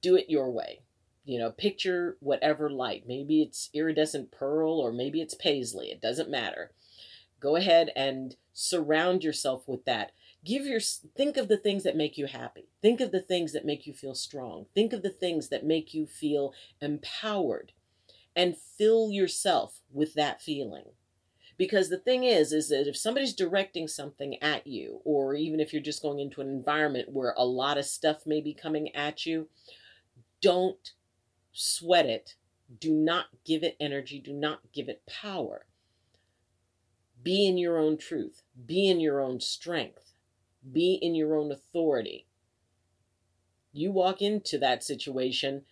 do 0.01 0.15
it 0.15 0.29
your 0.29 0.51
way. 0.51 0.81
You 1.25 1.39
know 1.39 1.51
picture 1.51 2.17
whatever 2.19 2.69
light. 2.69 3.05
Maybe 3.07 3.41
it's 3.41 3.71
iridescent 3.73 4.31
pearl 4.31 4.79
or 4.79 4.93
maybe 4.93 5.21
it's 5.21 5.33
paisley. 5.33 5.87
It 5.87 6.01
doesn't 6.01 6.29
matter 6.29 6.71
go 7.39 7.55
ahead 7.55 7.91
and 7.95 8.35
surround 8.53 9.23
yourself 9.23 9.67
with 9.67 9.85
that. 9.85 10.11
Give 10.43 10.65
your 10.65 10.79
think 10.79 11.37
of 11.37 11.47
the 11.47 11.57
things 11.57 11.83
that 11.83 11.95
make 11.95 12.17
you 12.17 12.25
happy. 12.25 12.69
Think 12.81 13.01
of 13.01 13.11
the 13.11 13.21
things 13.21 13.53
that 13.53 13.65
make 13.65 13.85
you 13.85 13.93
feel 13.93 14.15
strong. 14.15 14.65
Think 14.73 14.93
of 14.93 15.03
the 15.03 15.09
things 15.09 15.49
that 15.49 15.65
make 15.65 15.93
you 15.93 16.05
feel 16.05 16.53
empowered. 16.81 17.73
And 18.35 18.55
fill 18.55 19.09
yourself 19.11 19.81
with 19.91 20.13
that 20.13 20.41
feeling. 20.41 20.85
Because 21.57 21.89
the 21.89 21.97
thing 21.97 22.23
is 22.23 22.51
is 22.53 22.69
that 22.69 22.87
if 22.87 22.95
somebody's 22.95 23.33
directing 23.33 23.87
something 23.87 24.41
at 24.43 24.67
you 24.67 25.01
or 25.03 25.33
even 25.33 25.59
if 25.59 25.73
you're 25.73 25.81
just 25.81 26.03
going 26.03 26.19
into 26.19 26.41
an 26.41 26.47
environment 26.47 27.09
where 27.11 27.33
a 27.35 27.45
lot 27.45 27.79
of 27.79 27.85
stuff 27.85 28.27
may 28.27 28.41
be 28.41 28.53
coming 28.53 28.95
at 28.95 29.25
you 29.25 29.49
don't 30.41 30.93
sweat 31.51 32.05
it. 32.05 32.35
Do 32.79 32.93
not 32.93 33.25
give 33.43 33.63
it 33.63 33.75
energy. 33.79 34.19
Do 34.19 34.33
not 34.33 34.59
give 34.73 34.87
it 34.87 35.01
power 35.07 35.66
be 37.27 37.45
in 37.45 37.57
your 37.57 37.77
own 37.77 37.97
truth 37.97 38.43
be 38.65 38.87
in 38.87 38.99
your 38.99 39.21
own 39.21 39.39
strength 39.39 40.07
be 40.71 40.93
in 41.01 41.15
your 41.15 41.35
own 41.35 41.51
authority. 41.51 42.25
You 43.71 43.91
walk 43.91 44.21
into 44.21 44.57
that 44.59 44.83
situation, 44.83 45.63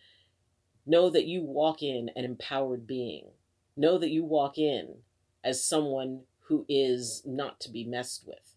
know 0.85 1.09
that 1.09 1.25
you 1.25 1.41
walk 1.41 1.81
in 1.81 2.11
an 2.15 2.23
empowered 2.25 2.85
being. 2.85 3.29
Know 3.75 3.97
that 3.97 4.11
you 4.11 4.23
walk 4.23 4.57
in 4.57 4.99
as 5.43 5.63
someone 5.63 6.21
who 6.47 6.65
is 6.69 7.23
not 7.25 7.59
to 7.61 7.71
be 7.71 7.83
messed 7.83 8.25
with. 8.27 8.55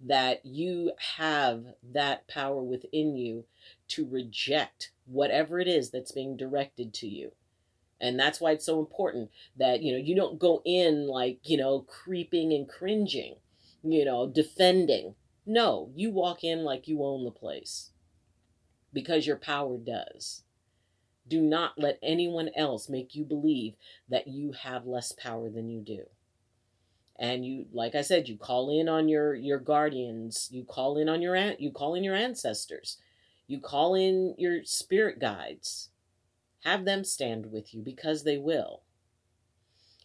That 0.00 0.44
you 0.44 0.92
have 1.16 1.64
that 1.92 2.26
power 2.26 2.62
within 2.62 3.16
you 3.16 3.44
to 3.88 4.06
reject 4.06 4.90
whatever 5.06 5.60
it 5.60 5.68
is 5.68 5.90
that's 5.90 6.12
being 6.12 6.36
directed 6.36 6.92
to 6.94 7.06
you. 7.06 7.32
And 8.00 8.18
that's 8.18 8.40
why 8.40 8.52
it's 8.52 8.64
so 8.64 8.80
important 8.80 9.30
that, 9.56 9.82
you 9.82 9.92
know, 9.92 9.98
you 9.98 10.14
don't 10.16 10.38
go 10.38 10.62
in 10.64 11.06
like, 11.06 11.38
you 11.44 11.56
know, 11.56 11.80
creeping 11.80 12.52
and 12.52 12.68
cringing, 12.68 13.36
you 13.82 14.04
know, 14.04 14.26
defending. 14.26 15.14
No, 15.44 15.90
you 15.94 16.10
walk 16.10 16.44
in 16.44 16.64
like 16.64 16.88
you 16.88 17.02
own 17.02 17.24
the 17.24 17.30
place 17.30 17.90
because 18.92 19.26
your 19.26 19.36
power 19.36 19.76
does. 19.76 20.42
Do 21.28 21.40
not 21.40 21.78
let 21.78 21.98
anyone 22.02 22.50
else 22.56 22.88
make 22.88 23.14
you 23.14 23.24
believe 23.24 23.74
that 24.08 24.26
you 24.26 24.52
have 24.52 24.86
less 24.86 25.12
power 25.12 25.48
than 25.48 25.68
you 25.68 25.80
do. 25.80 26.04
And 27.16 27.44
you, 27.44 27.66
like 27.72 27.94
I 27.94 28.00
said, 28.00 28.28
you 28.28 28.38
call 28.38 28.70
in 28.70 28.88
on 28.88 29.06
your 29.08 29.34
your 29.34 29.58
guardians. 29.58 30.48
You 30.50 30.64
call 30.64 30.96
in 30.96 31.08
on 31.08 31.20
your 31.20 31.36
aunt, 31.36 31.60
you 31.60 31.70
call 31.70 31.94
in 31.94 32.02
your 32.02 32.14
ancestors. 32.16 32.96
You 33.46 33.60
call 33.60 33.94
in 33.94 34.34
your 34.38 34.64
spirit 34.64 35.18
guides. 35.18 35.89
Have 36.64 36.84
them 36.84 37.04
stand 37.04 37.50
with 37.52 37.74
you 37.74 37.82
because 37.82 38.24
they 38.24 38.38
will. 38.38 38.82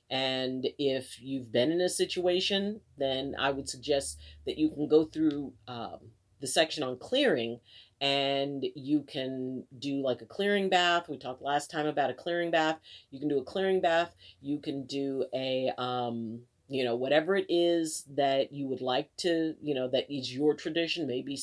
And 0.10 0.68
if 0.78 1.22
you've 1.22 1.52
been 1.52 1.72
in 1.72 1.82
a 1.82 1.90
situation, 1.90 2.82
then 2.98 3.36
I 3.40 3.52
would 3.52 3.68
suggest 3.68 4.20
that 4.46 4.58
you 4.58 4.70
can 4.70 4.88
go 4.88 5.06
through 5.06 5.54
um, 5.68 6.00
the 6.40 6.48
section 6.48 6.84
on 6.84 6.98
clearing 6.98 7.60
and 8.02 8.66
you 8.76 9.04
can 9.08 9.64
do 9.80 10.02
like 10.02 10.22
a 10.22 10.26
clearing 10.26 10.70
bath. 10.70 11.10
We 11.10 11.18
talked 11.18 11.42
last 11.42 11.72
time 11.72 11.88
about 11.88 12.12
a 12.12 12.14
clearing 12.14 12.52
bath. 12.52 12.78
You 13.10 13.20
can 13.20 13.30
do 13.30 13.40
a 13.40 13.44
clearing 13.44 13.82
bath. 13.82 14.16
You 14.42 14.60
can 14.60 14.86
do 14.86 15.26
a, 15.34 15.72
um, 15.78 16.42
you 16.68 16.84
know, 16.84 16.96
whatever 16.96 17.36
it 17.36 17.46
is 17.50 18.04
that 18.16 18.52
you 18.52 18.68
would 18.68 18.82
like 18.82 19.16
to, 19.18 19.56
you 19.62 19.74
know, 19.74 19.88
that 19.90 20.12
is 20.14 20.34
your 20.34 20.54
tradition. 20.54 21.08
Maybe 21.08 21.40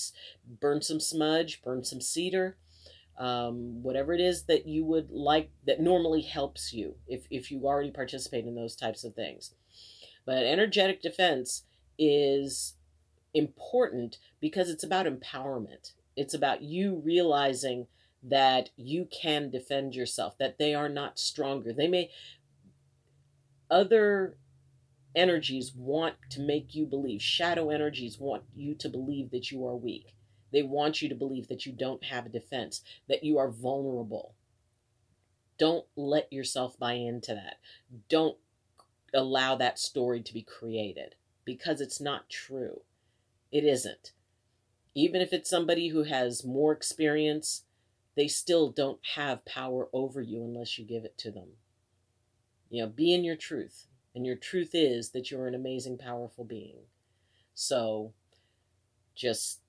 burn 0.60 0.82
some 0.82 1.00
smudge, 1.00 1.62
burn 1.62 1.84
some 1.84 2.00
cedar 2.00 2.56
um, 3.18 3.82
whatever 3.82 4.12
it 4.12 4.20
is 4.20 4.44
that 4.44 4.66
you 4.66 4.84
would 4.84 5.10
like 5.10 5.50
that 5.66 5.80
normally 5.80 6.22
helps 6.22 6.72
you 6.72 6.94
if, 7.06 7.26
if 7.30 7.50
you 7.50 7.66
already 7.66 7.90
participate 7.90 8.46
in 8.46 8.54
those 8.54 8.76
types 8.76 9.04
of 9.04 9.14
things. 9.14 9.54
But 10.24 10.44
energetic 10.44 11.02
defense 11.02 11.64
is 11.98 12.74
important 13.34 14.18
because 14.40 14.70
it's 14.70 14.84
about 14.84 15.06
empowerment. 15.06 15.92
It's 16.16 16.34
about 16.34 16.62
you 16.62 17.02
realizing 17.04 17.86
that 18.22 18.70
you 18.76 19.08
can 19.10 19.50
defend 19.50 19.94
yourself, 19.94 20.38
that 20.38 20.58
they 20.58 20.74
are 20.74 20.88
not 20.88 21.18
stronger. 21.18 21.72
They 21.72 21.88
may, 21.88 22.10
other 23.70 24.36
energies 25.14 25.72
want 25.74 26.14
to 26.30 26.40
make 26.40 26.74
you 26.74 26.86
believe, 26.86 27.20
shadow 27.20 27.70
energies 27.70 28.18
want 28.18 28.44
you 28.54 28.74
to 28.76 28.88
believe 28.88 29.30
that 29.30 29.50
you 29.50 29.66
are 29.66 29.76
weak. 29.76 30.14
They 30.52 30.62
want 30.62 31.00
you 31.00 31.08
to 31.08 31.14
believe 31.14 31.48
that 31.48 31.66
you 31.66 31.72
don't 31.72 32.04
have 32.04 32.26
a 32.26 32.30
defense, 32.30 32.82
that 33.08 33.24
you 33.24 33.38
are 33.38 33.50
vulnerable. 33.50 34.34
Don't 35.58 35.86
let 35.96 36.32
yourself 36.32 36.78
buy 36.78 36.94
into 36.94 37.34
that. 37.34 37.56
Don't 38.08 38.36
allow 39.14 39.56
that 39.56 39.78
story 39.78 40.20
to 40.22 40.34
be 40.34 40.42
created 40.42 41.14
because 41.44 41.80
it's 41.80 42.00
not 42.00 42.28
true. 42.28 42.82
It 43.50 43.64
isn't. 43.64 44.12
Even 44.94 45.20
if 45.20 45.32
it's 45.32 45.48
somebody 45.48 45.88
who 45.88 46.04
has 46.04 46.44
more 46.44 46.72
experience, 46.72 47.64
they 48.14 48.28
still 48.28 48.70
don't 48.70 49.00
have 49.14 49.44
power 49.44 49.88
over 49.92 50.20
you 50.20 50.44
unless 50.44 50.78
you 50.78 50.84
give 50.84 51.04
it 51.04 51.16
to 51.18 51.30
them. 51.30 51.48
You 52.68 52.82
know, 52.82 52.88
be 52.88 53.14
in 53.14 53.24
your 53.24 53.36
truth. 53.36 53.86
And 54.14 54.26
your 54.26 54.36
truth 54.36 54.70
is 54.74 55.10
that 55.10 55.30
you're 55.30 55.46
an 55.46 55.54
amazing, 55.54 55.96
powerful 55.96 56.44
being. 56.44 56.80
So 57.54 58.12
just 59.14 59.61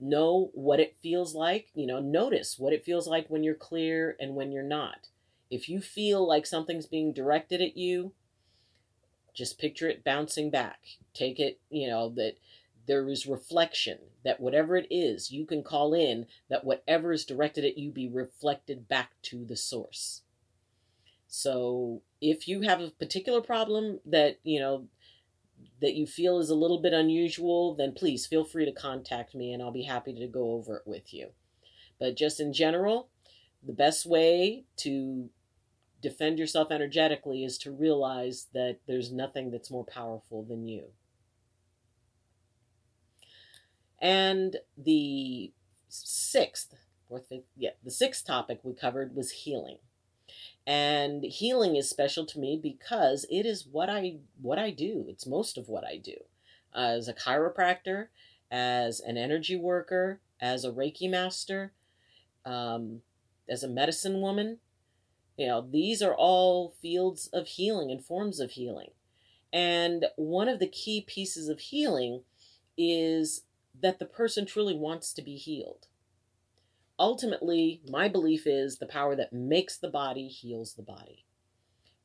know 0.00 0.50
what 0.54 0.80
it 0.80 0.96
feels 1.02 1.34
like. 1.34 1.68
You 1.74 1.86
know, 1.86 2.00
notice 2.00 2.58
what 2.58 2.72
it 2.72 2.84
feels 2.84 3.06
like 3.06 3.28
when 3.28 3.42
you're 3.42 3.54
clear 3.54 4.16
and 4.20 4.34
when 4.34 4.52
you're 4.52 4.62
not. 4.62 5.08
If 5.50 5.68
you 5.68 5.80
feel 5.80 6.26
like 6.26 6.46
something's 6.46 6.86
being 6.86 7.12
directed 7.12 7.60
at 7.60 7.76
you, 7.76 8.12
just 9.34 9.58
picture 9.58 9.88
it 9.88 10.04
bouncing 10.04 10.50
back. 10.50 10.80
Take 11.14 11.38
it, 11.38 11.60
you 11.70 11.88
know, 11.88 12.08
that 12.16 12.38
there 12.86 13.08
is 13.08 13.26
reflection, 13.26 13.98
that 14.24 14.40
whatever 14.40 14.76
it 14.76 14.86
is, 14.90 15.30
you 15.30 15.44
can 15.44 15.62
call 15.62 15.92
in, 15.92 16.26
that 16.48 16.64
whatever 16.64 17.12
is 17.12 17.24
directed 17.24 17.64
at 17.64 17.78
you 17.78 17.90
be 17.90 18.08
reflected 18.08 18.88
back 18.88 19.10
to 19.22 19.44
the 19.44 19.56
source. 19.56 20.22
So 21.28 22.02
if 22.20 22.48
you 22.48 22.62
have 22.62 22.80
a 22.80 22.90
particular 22.90 23.40
problem 23.40 24.00
that, 24.06 24.38
you 24.42 24.60
know, 24.60 24.86
that 25.80 25.94
you 25.94 26.06
feel 26.06 26.38
is 26.38 26.50
a 26.50 26.54
little 26.54 26.80
bit 26.80 26.92
unusual, 26.92 27.74
then 27.74 27.92
please 27.92 28.26
feel 28.26 28.44
free 28.44 28.64
to 28.64 28.72
contact 28.72 29.34
me 29.34 29.52
and 29.52 29.62
I'll 29.62 29.72
be 29.72 29.82
happy 29.82 30.12
to 30.14 30.26
go 30.26 30.52
over 30.52 30.76
it 30.76 30.86
with 30.86 31.12
you. 31.12 31.30
But 31.98 32.16
just 32.16 32.40
in 32.40 32.52
general, 32.52 33.08
the 33.62 33.72
best 33.72 34.06
way 34.06 34.64
to 34.78 35.28
defend 36.00 36.38
yourself 36.38 36.70
energetically 36.70 37.44
is 37.44 37.58
to 37.58 37.72
realize 37.72 38.46
that 38.54 38.78
there's 38.86 39.12
nothing 39.12 39.50
that's 39.50 39.70
more 39.70 39.84
powerful 39.84 40.44
than 40.44 40.66
you. 40.66 40.84
And 44.00 44.56
the 44.76 45.52
sixth, 45.88 46.74
fourth, 47.08 47.28
fifth, 47.28 47.44
yeah, 47.56 47.70
the 47.82 47.90
sixth 47.90 48.26
topic 48.26 48.60
we 48.62 48.74
covered 48.74 49.16
was 49.16 49.30
healing. 49.30 49.78
And 50.66 51.22
healing 51.22 51.76
is 51.76 51.88
special 51.88 52.26
to 52.26 52.40
me 52.40 52.58
because 52.60 53.24
it 53.30 53.46
is 53.46 53.66
what 53.70 53.88
I 53.88 54.16
what 54.40 54.58
I 54.58 54.70
do. 54.70 55.06
It's 55.08 55.26
most 55.26 55.56
of 55.56 55.68
what 55.68 55.84
I 55.84 55.96
do. 55.96 56.16
As 56.74 57.08
a 57.08 57.14
chiropractor, 57.14 58.08
as 58.50 59.00
an 59.00 59.16
energy 59.16 59.56
worker, 59.56 60.20
as 60.40 60.64
a 60.64 60.72
Reiki 60.72 61.08
master, 61.08 61.72
um, 62.44 63.02
as 63.48 63.62
a 63.62 63.68
medicine 63.68 64.20
woman, 64.20 64.58
you 65.36 65.46
know, 65.46 65.60
these 65.60 66.02
are 66.02 66.14
all 66.14 66.74
fields 66.82 67.28
of 67.32 67.46
healing 67.46 67.90
and 67.90 68.04
forms 68.04 68.40
of 68.40 68.52
healing. 68.52 68.90
And 69.52 70.06
one 70.16 70.48
of 70.48 70.58
the 70.58 70.66
key 70.66 71.04
pieces 71.06 71.48
of 71.48 71.60
healing 71.60 72.22
is 72.76 73.42
that 73.80 73.98
the 73.98 74.06
person 74.06 74.46
truly 74.46 74.74
wants 74.74 75.12
to 75.12 75.22
be 75.22 75.36
healed. 75.36 75.86
Ultimately, 76.98 77.82
my 77.88 78.08
belief 78.08 78.46
is 78.46 78.78
the 78.78 78.86
power 78.86 79.14
that 79.16 79.32
makes 79.32 79.76
the 79.76 79.88
body 79.88 80.28
heals 80.28 80.74
the 80.74 80.82
body. 80.82 81.26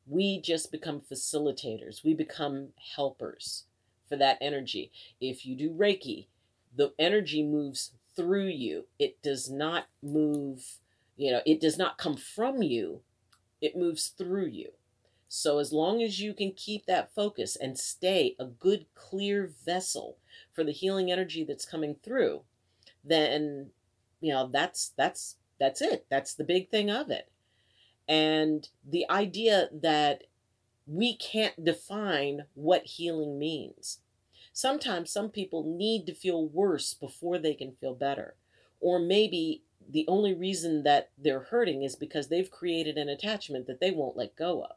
We 0.05 0.41
just 0.41 0.71
become 0.71 1.01
facilitators, 1.01 2.03
we 2.03 2.13
become 2.13 2.69
helpers 2.95 3.65
for 4.09 4.17
that 4.17 4.37
energy. 4.41 4.91
If 5.21 5.45
you 5.45 5.55
do 5.55 5.69
Reiki, 5.69 6.27
the 6.75 6.93
energy 6.99 7.43
moves 7.43 7.91
through 8.15 8.47
you, 8.47 8.87
it 8.99 9.21
does 9.21 9.49
not 9.49 9.85
move, 10.03 10.79
you 11.15 11.31
know, 11.31 11.41
it 11.45 11.61
does 11.61 11.77
not 11.77 11.97
come 11.97 12.17
from 12.17 12.61
you, 12.61 13.01
it 13.61 13.77
moves 13.77 14.09
through 14.09 14.47
you. 14.47 14.71
So, 15.29 15.59
as 15.59 15.71
long 15.71 16.03
as 16.03 16.19
you 16.19 16.33
can 16.33 16.51
keep 16.51 16.85
that 16.87 17.15
focus 17.15 17.55
and 17.55 17.79
stay 17.79 18.35
a 18.37 18.45
good, 18.45 18.85
clear 18.95 19.49
vessel 19.65 20.17
for 20.51 20.65
the 20.65 20.73
healing 20.73 21.09
energy 21.09 21.45
that's 21.45 21.63
coming 21.63 21.95
through, 22.03 22.41
then 23.01 23.71
you 24.21 24.31
know 24.31 24.49
that's 24.51 24.93
that's 24.97 25.35
that's 25.59 25.81
it. 25.81 26.05
That's 26.09 26.33
the 26.33 26.43
big 26.43 26.69
thing 26.69 26.89
of 26.89 27.11
it. 27.11 27.29
And 28.07 28.67
the 28.87 29.05
idea 29.09 29.69
that 29.71 30.23
we 30.87 31.15
can't 31.15 31.63
define 31.63 32.45
what 32.55 32.83
healing 32.83 33.37
means. 33.37 33.99
Sometimes 34.53 35.11
some 35.11 35.29
people 35.29 35.63
need 35.63 36.05
to 36.07 36.13
feel 36.13 36.47
worse 36.47 36.93
before 36.93 37.37
they 37.37 37.53
can 37.53 37.73
feel 37.79 37.93
better. 37.93 38.35
Or 38.79 38.99
maybe 38.99 39.63
the 39.87 40.05
only 40.07 40.33
reason 40.33 40.83
that 40.83 41.11
they're 41.17 41.47
hurting 41.51 41.83
is 41.83 41.95
because 41.95 42.27
they've 42.27 42.49
created 42.49 42.97
an 42.97 43.07
attachment 43.07 43.67
that 43.67 43.79
they 43.79 43.91
won't 43.91 44.17
let 44.17 44.35
go 44.35 44.63
of. 44.63 44.75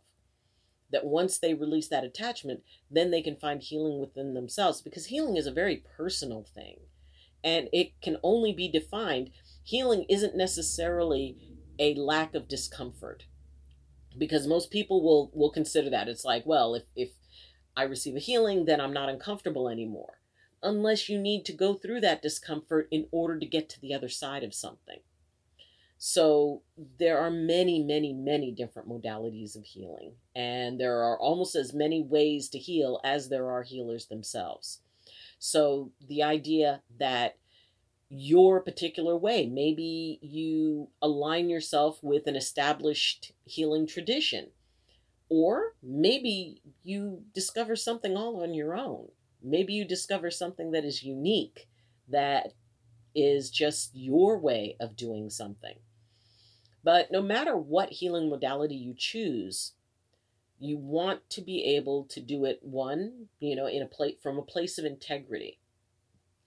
That 0.91 1.07
once 1.07 1.39
they 1.39 1.55
release 1.55 1.89
that 1.89 2.05
attachment, 2.05 2.63
then 2.91 3.11
they 3.11 3.23
can 3.23 3.37
find 3.37 3.63
healing 3.63 3.99
within 3.99 4.35
themselves 4.35 4.81
because 4.81 5.07
healing 5.07 5.37
is 5.37 5.47
a 5.47 5.53
very 5.53 5.83
personal 5.97 6.45
thing 6.45 6.77
and 7.45 7.69
it 7.73 8.01
can 8.01 8.17
only 8.25 8.53
be 8.53 8.69
defined. 8.69 9.31
Healing 9.63 10.07
isn't 10.09 10.37
necessarily 10.37 11.37
a 11.79 11.95
lack 11.95 12.35
of 12.35 12.49
discomfort 12.49 13.27
because 14.19 14.47
most 14.47 14.71
people 14.71 15.03
will 15.03 15.31
will 15.35 15.51
consider 15.51 15.91
that 15.91 16.07
it's 16.07 16.25
like 16.25 16.47
well 16.47 16.77
if 16.77 16.85
if 16.95 17.11
i 17.77 17.83
receive 17.83 18.15
a 18.15 18.21
healing 18.21 18.65
then 18.65 18.81
i'm 18.81 18.93
not 18.93 19.09
uncomfortable 19.09 19.69
anymore 19.69 20.21
unless 20.65 21.09
you 21.09 21.19
need 21.19 21.45
to 21.45 21.53
go 21.53 21.75
through 21.75 22.01
that 22.01 22.23
discomfort 22.23 22.89
in 22.91 23.07
order 23.13 23.39
to 23.39 23.47
get 23.47 23.69
to 23.69 23.81
the 23.81 23.95
other 23.95 24.09
side 24.09 24.43
of 24.43 24.55
something. 24.55 25.01
So 25.99 26.63
there 26.99 27.19
are 27.19 27.31
many, 27.31 27.83
many, 27.83 28.13
many 28.13 28.51
different 28.51 28.89
modalities 28.89 29.57
of 29.57 29.65
healing, 29.65 30.15
and 30.35 30.81
there 30.81 31.03
are 31.03 31.19
almost 31.19 31.55
as 31.55 31.73
many 31.73 32.03
ways 32.03 32.49
to 32.49 32.59
heal 32.59 33.01
as 33.05 33.29
there 33.29 33.49
are 33.51 33.63
healers 33.63 34.07
themselves. 34.07 34.81
So 35.47 35.93
the 36.01 36.23
idea 36.23 36.83
that 36.99 37.37
your 38.09 38.61
particular 38.61 39.17
way, 39.17 39.47
maybe 39.47 40.19
you 40.23 40.89
align 41.03 41.49
yourself 41.49 41.99
with 42.03 42.27
an 42.27 42.37
established 42.37 43.33
healing 43.45 43.87
tradition, 43.87 44.51
or 45.29 45.75
maybe 45.83 46.63
you 46.83 47.23
discover 47.35 47.77
something 47.77 48.17
all 48.17 48.43
on 48.43 48.55
your 48.55 48.77
own 48.77 49.09
Maybe 49.45 49.75
you 49.75 49.85
discover 49.85 50.31
something 50.31 50.71
that 50.71 50.87
is 50.87 51.03
unique, 51.03 51.69
that 52.09 52.55
is 53.15 53.51
just 53.51 53.91
your 53.95 54.39
way 54.39 54.77
of 54.81 54.97
doing 54.97 55.29
something. 55.29 55.77
But 56.83 57.13
no 57.13 57.21
matter 57.21 57.55
what 57.55 57.93
healing 57.93 58.31
modality 58.31 58.75
you 58.75 58.95
choose, 58.97 59.73
you 60.65 60.79
want 60.79 61.29
to 61.31 61.43
be 61.43 61.63
able 61.77 62.05
to 62.05 62.21
do 62.21 62.45
it 62.45 62.61
one, 62.63 63.27
you 63.39 63.55
know, 63.55 63.67
in 63.67 63.83
a 63.83 63.87
place 63.87 64.17
from 64.23 64.39
a 64.39 64.43
place 64.43 64.79
of 64.79 64.85
integrity. 64.85 65.59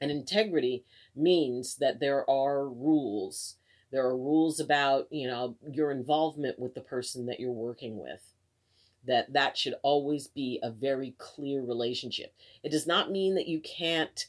And 0.01 0.11
integrity 0.11 0.85
means 1.15 1.75
that 1.77 1.99
there 1.99 2.29
are 2.29 2.67
rules. 2.67 3.57
There 3.91 4.05
are 4.05 4.17
rules 4.17 4.59
about, 4.59 5.07
you 5.11 5.27
know, 5.27 5.55
your 5.71 5.91
involvement 5.91 6.59
with 6.59 6.73
the 6.73 6.81
person 6.81 7.25
that 7.27 7.39
you're 7.39 7.51
working 7.51 7.99
with 7.99 8.33
that 9.05 9.31
that 9.33 9.57
should 9.57 9.75
always 9.83 10.27
be 10.27 10.59
a 10.61 10.71
very 10.71 11.15
clear 11.17 11.61
relationship. 11.61 12.33
It 12.63 12.71
does 12.71 12.85
not 12.87 13.11
mean 13.11 13.35
that 13.35 13.47
you 13.47 13.59
can't 13.59 14.27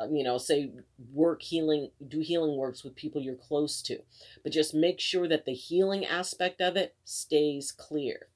um, 0.00 0.14
you 0.14 0.22
know 0.22 0.38
say 0.38 0.70
work 1.12 1.42
healing 1.42 1.90
do 2.06 2.20
healing 2.20 2.56
works 2.56 2.84
with 2.84 2.94
people 2.94 3.20
you're 3.20 3.34
close 3.34 3.82
to 3.82 3.98
but 4.44 4.52
just 4.52 4.72
make 4.72 5.00
sure 5.00 5.26
that 5.26 5.44
the 5.44 5.54
healing 5.54 6.06
aspect 6.06 6.60
of 6.60 6.76
it 6.76 6.94
stays 7.04 7.72
clear 7.72 8.28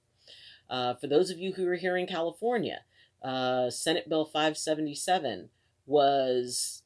uh, 0.70 0.94
for 0.94 1.07
those 1.07 1.31
of 1.31 1.38
you 1.38 1.53
who 1.53 1.66
are 1.68 1.77
here 1.77 1.96
in 1.96 2.07
california 2.07 2.81
uh, 3.22 3.70
senate 3.70 4.09
bill 4.09 4.25
577 4.25 5.48
was 5.87 6.83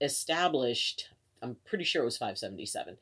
established 0.00 1.08
i'm 1.42 1.56
pretty 1.64 1.84
sure 1.84 2.02
it 2.02 2.06
was 2.06 2.18
577 2.18 2.96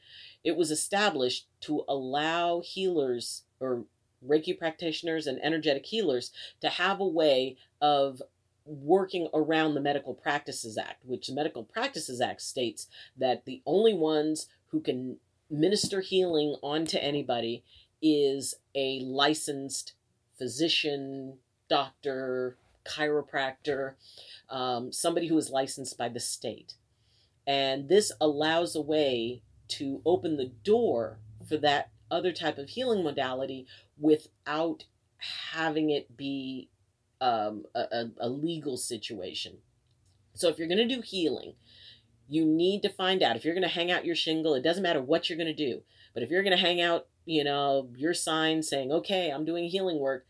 it 0.45 0.57
was 0.57 0.71
established 0.71 1.47
to 1.61 1.85
allow 1.89 2.61
healers 2.61 3.43
or 3.61 3.85
Reiki 4.27 4.59
practitioners 4.59 5.27
and 5.27 5.43
energetic 5.43 5.87
healers 5.87 6.31
to 6.61 6.69
have 6.69 7.01
a 7.01 7.07
way 7.07 7.57
of 7.81 8.23
working 8.65 9.29
around 9.35 9.75
the 9.75 9.81
Medical 9.81 10.15
Practices 10.15 10.79
Act, 10.79 11.05
which 11.05 11.27
the 11.27 11.35
Medical 11.35 11.65
Practices 11.65 12.21
Act 12.21 12.43
states 12.43 12.87
that 13.17 13.45
the 13.45 13.63
only 13.67 13.95
ones 13.95 14.47
who 14.69 14.81
can 14.81 15.17
minister 15.49 16.01
healing 16.01 16.57
onto 16.63 16.99
anybody 16.99 17.65
is 18.01 18.55
a 18.75 19.01
licensed 19.01 19.95
physician, 20.41 21.37
doctor, 21.69 22.57
chiropractor, 22.85 23.93
um, 24.49 24.91
somebody 24.91 25.29
who 25.29 25.37
is 25.37 25.51
licensed 25.51 25.99
by 25.99 26.09
the 26.09 26.19
state. 26.19 26.75
And 27.47 27.89
this 27.89 28.11
allows 28.21 28.75
a 28.75 28.81
way 28.81 29.43
to 29.69 30.01
open 30.07 30.37
the 30.37 30.51
door 30.65 31.19
for 31.47 31.59
that 31.59 31.91
other 32.11 32.33
type 32.33 32.59
of 32.59 32.71
healing 32.71 33.05
modality 33.05 33.67
without 33.99 34.85
having 35.53 35.91
it 35.91 36.17
be 36.17 36.69
um, 37.21 37.65
a, 37.75 38.07
a 38.19 38.29
legal 38.29 38.77
situation. 38.79 39.59
So 40.35 40.49
if 40.49 40.59
you're 40.59 40.69
going 40.69 40.89
to 40.89 40.95
do 40.95 41.03
healing, 41.03 41.55
you 42.29 42.47
need 42.47 42.83
to 42.83 42.89
find 42.89 43.23
out 43.23 43.37
if 43.37 43.45
you're 43.45 43.55
going 43.55 43.63
to 43.63 43.69
hang 43.69 43.91
out 43.91 44.07
your 44.07 44.17
shingle, 44.17 44.55
it 44.55 44.63
doesn't 44.63 44.83
matter 44.83 45.03
what 45.03 45.29
you're 45.29 45.37
going 45.37 45.55
to 45.55 45.55
do. 45.55 45.83
But 46.15 46.23
if 46.23 46.31
you're 46.31 46.43
going 46.43 46.57
to 46.57 46.63
hang 46.63 46.81
out, 46.81 47.07
you 47.27 47.45
know, 47.45 47.89
your 47.97 48.15
sign 48.15 48.63
saying, 48.63 48.91
okay, 48.91 49.31
I'm 49.31 49.45
doing 49.45 49.69
healing 49.69 49.99
work, 49.99 50.27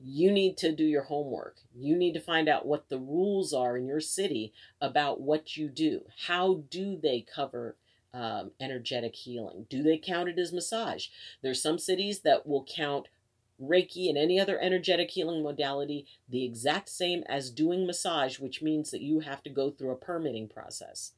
you 0.00 0.30
need 0.30 0.56
to 0.58 0.74
do 0.74 0.84
your 0.84 1.04
homework. 1.04 1.56
You 1.74 1.96
need 1.96 2.12
to 2.14 2.20
find 2.20 2.48
out 2.48 2.66
what 2.66 2.88
the 2.88 2.98
rules 2.98 3.52
are 3.52 3.76
in 3.76 3.86
your 3.86 4.00
city 4.00 4.52
about 4.80 5.20
what 5.20 5.56
you 5.56 5.68
do. 5.68 6.02
How 6.26 6.62
do 6.70 6.96
they 6.96 7.24
cover 7.34 7.76
um, 8.14 8.52
energetic 8.60 9.14
healing? 9.14 9.66
Do 9.68 9.82
they 9.82 9.98
count 9.98 10.28
it 10.28 10.38
as 10.38 10.52
massage? 10.52 11.08
There's 11.42 11.62
some 11.62 11.78
cities 11.78 12.20
that 12.20 12.46
will 12.46 12.64
count 12.64 13.08
Reiki 13.60 14.08
and 14.08 14.16
any 14.16 14.38
other 14.38 14.58
energetic 14.60 15.10
healing 15.10 15.42
modality 15.42 16.06
the 16.28 16.44
exact 16.44 16.88
same 16.88 17.24
as 17.28 17.50
doing 17.50 17.86
massage, 17.86 18.38
which 18.38 18.62
means 18.62 18.90
that 18.92 19.02
you 19.02 19.20
have 19.20 19.42
to 19.42 19.50
go 19.50 19.70
through 19.70 19.90
a 19.90 19.96
permitting 19.96 20.48
process. 20.48 21.12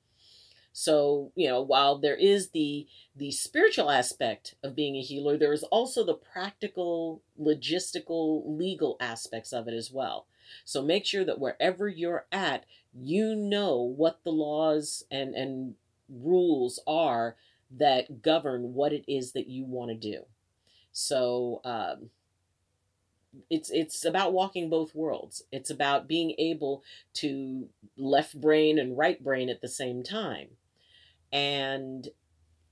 So, 0.73 1.33
you 1.35 1.49
know, 1.49 1.61
while 1.61 1.99
there 1.99 2.17
is 2.17 2.51
the 2.51 2.87
the 3.17 3.33
spiritual 3.33 3.91
aspect 3.91 4.55
of 4.63 4.77
being 4.77 4.97
a 4.97 5.03
healer, 5.03 5.37
there 5.37 5.53
is 5.53 5.65
also 5.65 6.05
the 6.05 6.15
practical, 6.15 7.23
logistical, 7.41 8.43
legal 8.47 8.97
aspects 9.01 9.53
of 9.53 9.69
it 9.69 9.75
as 9.75 9.91
well. 9.91 10.27
So 10.65 10.83
make 10.83 11.05
sure 11.07 11.25
that 11.25 11.41
wherever 11.41 11.89
you're 11.89 12.27
at, 12.33 12.65
you 12.95 13.35
know 13.35 13.81
what 13.83 14.21
the 14.25 14.31
laws 14.33 15.05
and 15.11 15.35
and 15.35 15.75
rules 16.09 16.81
are 16.87 17.37
that 17.71 18.23
govern 18.23 18.75
what 18.75 18.93
it 18.93 19.05
is 19.07 19.33
that 19.33 19.49
you 19.49 19.65
want 19.65 19.91
to 19.91 19.97
do. 19.97 20.25
So 20.93 21.61
um, 21.65 22.11
it's 23.49 23.71
it's 23.71 24.05
about 24.05 24.33
walking 24.33 24.69
both 24.69 24.95
worlds. 24.95 25.43
It's 25.53 25.71
about 25.71 26.09
being 26.09 26.35
able 26.39 26.83
to 27.15 27.69
left 27.97 28.41
brain 28.41 28.79
and 28.79 28.97
right 28.97 29.23
brain 29.23 29.49
at 29.49 29.61
the 29.61 29.69
same 29.69 30.03
time, 30.03 30.49
and 31.33 32.09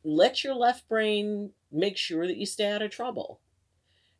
let 0.04 0.44
your 0.44 0.54
left 0.54 0.88
brain 0.88 1.50
make 1.70 1.96
sure 1.96 2.26
that 2.26 2.36
you 2.36 2.46
stay 2.46 2.70
out 2.70 2.82
of 2.82 2.90
trouble. 2.90 3.40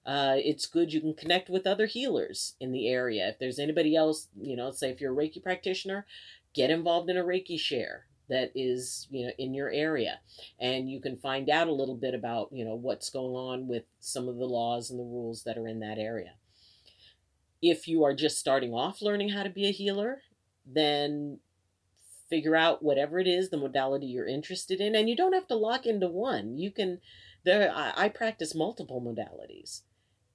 Uh, 0.05 0.37
it's 0.37 0.67
good 0.67 0.93
you 0.93 1.01
can 1.01 1.15
connect 1.15 1.51
with 1.51 1.67
other 1.67 1.87
healers 1.87 2.55
in 2.61 2.73
the 2.73 2.89
area. 2.89 3.29
If 3.29 3.39
there's 3.39 3.59
anybody 3.59 3.95
else, 3.95 4.29
you 4.41 4.57
know, 4.57 4.71
say 4.71 4.91
if 4.91 5.01
you're 5.01 5.13
a 5.13 5.17
Reiki 5.17 5.43
practitioner, 5.43 6.07
get 6.55 6.71
involved 6.71 7.11
in 7.11 7.19
a 7.19 7.25
Reiki 7.25 7.59
share 7.59 8.07
that 8.29 8.53
is 8.55 9.07
you 9.11 9.27
know 9.27 9.33
in 9.39 9.55
your 9.55 9.71
area 9.71 10.21
and 10.61 10.91
you 10.91 11.01
can 11.01 11.17
find 11.17 11.49
out 11.49 11.69
a 11.69 11.73
little 11.73 11.97
bit 11.97 12.15
about 12.15 12.49
you 12.53 12.65
know 12.65 12.75
what's 12.75 13.11
going 13.11 13.35
on 13.35 13.67
with 13.67 13.85
some 14.01 14.29
of 14.29 14.37
the 14.37 14.45
laws 14.45 14.91
and 14.91 14.99
the 14.99 15.05
rules 15.05 15.45
that 15.45 15.57
are 15.57 15.67
in 15.67 15.81
that 15.81 15.99
area 15.99 16.35
if 17.61 17.89
you 17.89 18.05
are 18.05 18.15
just 18.15 18.39
starting 18.39 18.73
off 18.73 19.03
learning 19.03 19.31
how 19.31 19.43
to 19.43 19.51
be 19.51 19.67
a 19.67 19.73
healer 19.73 20.21
then 20.67 21.39
figure 22.29 22.57
out 22.57 22.83
whatever 22.83 23.19
it 23.19 23.27
is 23.27 23.51
the 23.51 23.57
modality 23.57 24.07
you're 24.07 24.27
interested 24.27 24.81
in 24.81 24.95
and 24.95 25.09
you 25.09 25.17
don't 25.17 25.33
have 25.33 25.47
to 25.49 25.55
lock 25.55 25.87
into 25.87 26.09
one. 26.09 26.59
You 26.59 26.71
can 26.71 27.01
there 27.45 27.73
I, 27.75 27.93
I 27.97 28.09
practice 28.09 28.55
multiple 28.55 29.01
modalities 29.01 29.83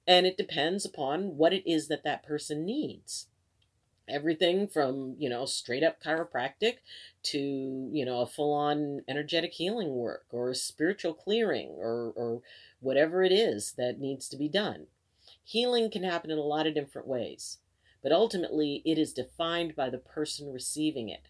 and 0.06 0.26
it 0.26 0.36
depends 0.36 0.84
upon 0.84 1.36
what 1.36 1.52
it 1.52 1.68
is 1.70 1.88
that 1.88 2.04
that 2.04 2.24
person 2.24 2.64
needs. 2.64 3.28
Everything 4.08 4.68
from 4.68 5.16
you 5.18 5.28
know 5.28 5.46
straight 5.46 5.82
up 5.82 6.02
chiropractic 6.02 6.76
to 7.24 7.38
you 7.92 8.04
know 8.04 8.20
a 8.20 8.26
full 8.26 8.52
on 8.52 9.02
energetic 9.08 9.54
healing 9.54 9.94
work 9.94 10.26
or 10.30 10.52
spiritual 10.54 11.14
clearing 11.14 11.68
or 11.78 12.12
or 12.14 12.42
whatever 12.80 13.22
it 13.22 13.32
is 13.32 13.74
that 13.78 13.98
needs 13.98 14.28
to 14.28 14.36
be 14.36 14.48
done. 14.48 14.86
Healing 15.42 15.90
can 15.90 16.02
happen 16.02 16.30
in 16.30 16.38
a 16.38 16.42
lot 16.42 16.66
of 16.66 16.74
different 16.74 17.08
ways 17.08 17.58
but 18.04 18.12
ultimately 18.12 18.82
it 18.84 18.98
is 18.98 19.14
defined 19.14 19.74
by 19.74 19.88
the 19.90 19.98
person 19.98 20.52
receiving 20.52 21.08
it 21.08 21.22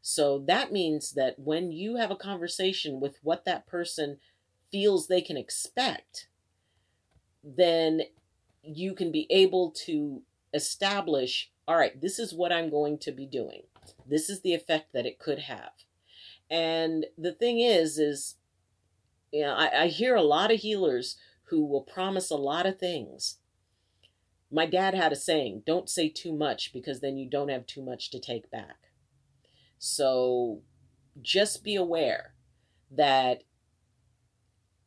so 0.00 0.38
that 0.46 0.72
means 0.72 1.12
that 1.12 1.38
when 1.38 1.72
you 1.72 1.96
have 1.96 2.10
a 2.10 2.16
conversation 2.16 3.00
with 3.00 3.18
what 3.22 3.44
that 3.44 3.66
person 3.66 4.18
feels 4.70 5.08
they 5.08 5.20
can 5.20 5.36
expect 5.36 6.28
then 7.42 8.02
you 8.62 8.94
can 8.94 9.10
be 9.10 9.26
able 9.30 9.70
to 9.70 10.22
establish 10.52 11.50
all 11.68 11.76
right, 11.76 12.00
this 12.00 12.18
is 12.18 12.32
what 12.32 12.50
I'm 12.50 12.70
going 12.70 12.96
to 13.00 13.12
be 13.12 13.26
doing. 13.26 13.64
This 14.06 14.30
is 14.30 14.40
the 14.40 14.54
effect 14.54 14.94
that 14.94 15.04
it 15.04 15.18
could 15.18 15.40
have. 15.40 15.72
And 16.50 17.04
the 17.18 17.32
thing 17.32 17.60
is, 17.60 17.98
is, 17.98 18.36
you 19.30 19.42
know, 19.42 19.52
I, 19.52 19.82
I 19.82 19.86
hear 19.88 20.16
a 20.16 20.22
lot 20.22 20.50
of 20.50 20.60
healers 20.60 21.18
who 21.50 21.66
will 21.66 21.82
promise 21.82 22.30
a 22.30 22.36
lot 22.36 22.64
of 22.64 22.78
things. 22.78 23.36
My 24.50 24.64
dad 24.64 24.94
had 24.94 25.12
a 25.12 25.16
saying 25.16 25.64
don't 25.66 25.90
say 25.90 26.08
too 26.08 26.32
much 26.32 26.72
because 26.72 27.00
then 27.00 27.18
you 27.18 27.28
don't 27.28 27.50
have 27.50 27.66
too 27.66 27.82
much 27.82 28.10
to 28.12 28.18
take 28.18 28.50
back. 28.50 28.87
So 29.78 30.62
just 31.22 31.64
be 31.64 31.74
aware 31.76 32.34
that 32.90 33.42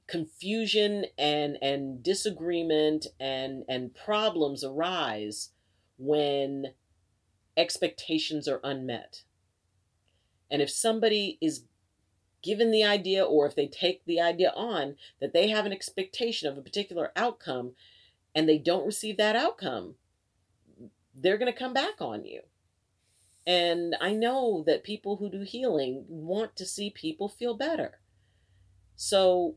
confusion 0.07 1.05
and 1.17 1.57
and 1.61 2.03
disagreement 2.03 3.07
and 3.19 3.63
and 3.69 3.95
problems 3.95 4.63
arise 4.63 5.51
when 5.97 6.73
expectations 7.55 8.47
are 8.47 8.59
unmet. 8.63 9.23
And 10.49 10.61
if 10.61 10.69
somebody 10.69 11.37
is 11.39 11.63
given 12.41 12.71
the 12.71 12.83
idea, 12.83 13.23
or 13.23 13.45
if 13.45 13.55
they 13.55 13.67
take 13.67 14.03
the 14.05 14.19
idea 14.19 14.51
on 14.55 14.95
that 15.19 15.31
they 15.31 15.49
have 15.49 15.65
an 15.65 15.71
expectation 15.71 16.49
of 16.49 16.57
a 16.57 16.61
particular 16.61 17.11
outcome 17.15 17.73
and 18.35 18.49
they 18.49 18.57
don't 18.57 18.85
receive 18.85 19.17
that 19.17 19.35
outcome, 19.35 19.95
they're 21.15 21.37
going 21.37 21.51
to 21.51 21.57
come 21.57 21.73
back 21.73 22.01
on 22.01 22.25
you. 22.25 22.41
And 23.45 23.95
I 23.99 24.13
know 24.13 24.63
that 24.67 24.83
people 24.83 25.17
who 25.17 25.29
do 25.29 25.41
healing 25.41 26.05
want 26.07 26.55
to 26.57 26.65
see 26.65 26.89
people 26.89 27.27
feel 27.27 27.55
better. 27.55 27.99
So, 28.95 29.55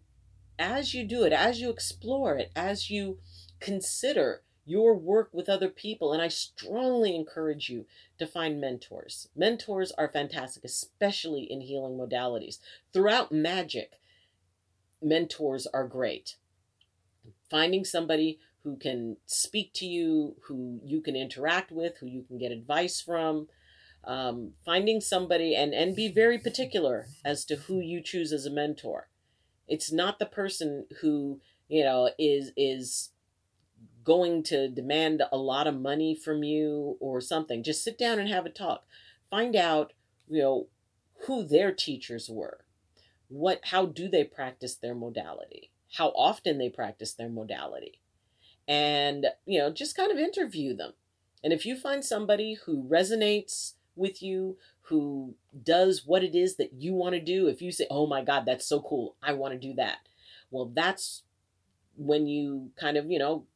as 0.58 0.94
you 0.94 1.04
do 1.04 1.24
it, 1.24 1.32
as 1.32 1.60
you 1.60 1.68
explore 1.68 2.36
it, 2.36 2.50
as 2.56 2.88
you 2.88 3.18
consider 3.60 4.42
your 4.66 4.94
work 4.94 5.28
with 5.32 5.48
other 5.48 5.68
people. 5.68 6.12
And 6.12 6.22
I 6.22 6.28
strongly 6.28 7.14
encourage 7.14 7.68
you 7.68 7.86
to 8.18 8.26
find 8.26 8.60
mentors. 8.60 9.28
Mentors 9.36 9.92
are 9.92 10.08
fantastic, 10.08 10.64
especially 10.64 11.42
in 11.42 11.60
healing 11.60 11.98
modalities. 11.98 12.58
Throughout 12.92 13.32
magic, 13.32 13.92
mentors 15.02 15.66
are 15.66 15.86
great. 15.86 16.36
Finding 17.50 17.84
somebody 17.84 18.38
who 18.62 18.76
can 18.76 19.18
speak 19.26 19.72
to 19.74 19.86
you, 19.86 20.36
who 20.46 20.80
you 20.84 21.02
can 21.02 21.14
interact 21.14 21.70
with, 21.70 21.98
who 21.98 22.06
you 22.06 22.22
can 22.22 22.38
get 22.38 22.50
advice 22.50 23.00
from. 23.00 23.48
Um, 24.06 24.52
finding 24.64 25.00
somebody 25.00 25.56
and, 25.56 25.72
and 25.72 25.96
be 25.96 26.08
very 26.08 26.38
particular 26.38 27.06
as 27.24 27.44
to 27.46 27.56
who 27.56 27.80
you 27.80 28.02
choose 28.02 28.32
as 28.32 28.44
a 28.44 28.50
mentor. 28.50 29.08
It's 29.66 29.90
not 29.90 30.18
the 30.18 30.26
person 30.26 30.86
who, 31.00 31.40
you 31.68 31.84
know, 31.84 32.10
is 32.18 32.52
is 32.56 33.10
going 34.04 34.42
to 34.44 34.68
demand 34.68 35.22
a 35.32 35.38
lot 35.38 35.66
of 35.66 35.80
money 35.80 36.14
from 36.14 36.42
you 36.42 36.96
or 37.00 37.20
something. 37.20 37.62
Just 37.62 37.82
sit 37.82 37.96
down 37.96 38.18
and 38.18 38.28
have 38.28 38.44
a 38.44 38.50
talk. 38.50 38.84
Find 39.30 39.56
out, 39.56 39.94
you 40.28 40.42
know, 40.42 40.66
who 41.26 41.42
their 41.42 41.72
teachers 41.72 42.28
were. 42.28 42.64
What 43.28 43.60
how 43.64 43.86
do 43.86 44.08
they 44.08 44.24
practice 44.24 44.74
their 44.74 44.94
modality? 44.94 45.70
How 45.96 46.08
often 46.08 46.58
they 46.58 46.68
practice 46.68 47.14
their 47.14 47.30
modality. 47.30 48.00
And, 48.68 49.26
you 49.46 49.58
know, 49.58 49.70
just 49.70 49.96
kind 49.96 50.10
of 50.10 50.18
interview 50.18 50.74
them. 50.74 50.92
And 51.42 51.52
if 51.52 51.66
you 51.66 51.76
find 51.76 52.04
somebody 52.04 52.54
who 52.64 52.82
resonates 52.82 53.74
with 53.96 54.22
you, 54.22 54.56
who 54.82 55.34
does 55.62 56.04
what 56.04 56.24
it 56.24 56.34
is 56.34 56.56
that 56.56 56.72
you 56.74 56.94
want 56.94 57.14
to 57.14 57.20
do, 57.20 57.46
if 57.48 57.62
you 57.62 57.72
say, 57.72 57.86
"Oh 57.90 58.06
my 58.06 58.22
god, 58.22 58.44
that's 58.46 58.66
so 58.66 58.80
cool. 58.80 59.16
I 59.22 59.32
want 59.32 59.52
to 59.54 59.68
do 59.68 59.74
that." 59.74 59.98
Well, 60.50 60.72
that's 60.74 61.22
when 61.96 62.26
you 62.26 62.70
kind 62.76 62.96
of, 62.96 63.10
you 63.10 63.18
know, 63.18 63.46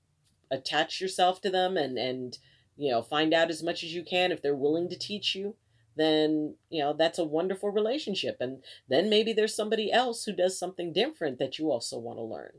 attach 0.51 1.01
yourself 1.01 1.41
to 1.43 1.51
them 1.51 1.77
and 1.77 1.99
and 1.99 2.39
you 2.77 2.91
know 2.91 3.03
find 3.03 3.35
out 3.35 3.51
as 3.51 3.63
much 3.63 3.83
as 3.83 3.95
you 3.95 4.03
can 4.03 4.33
if 4.33 4.41
they're 4.43 4.55
willing 4.55 4.89
to 4.89 4.99
teach 4.99 5.35
you 5.35 5.55
then 5.97 6.55
you 6.71 6.81
know 6.81 6.93
that's 6.93 7.19
a 7.19 7.25
wonderful 7.25 7.71
relationship 7.71 8.37
and 8.41 8.63
then 8.89 9.11
maybe 9.11 9.33
there's 9.33 9.55
somebody 9.55 9.93
else 9.93 10.25
who 10.25 10.33
does 10.33 10.59
something 10.59 10.93
different 10.93 11.39
that 11.39 11.59
you 11.59 11.71
also 11.71 11.99
want 11.99 12.19
to 12.19 12.23
learn 12.23 12.53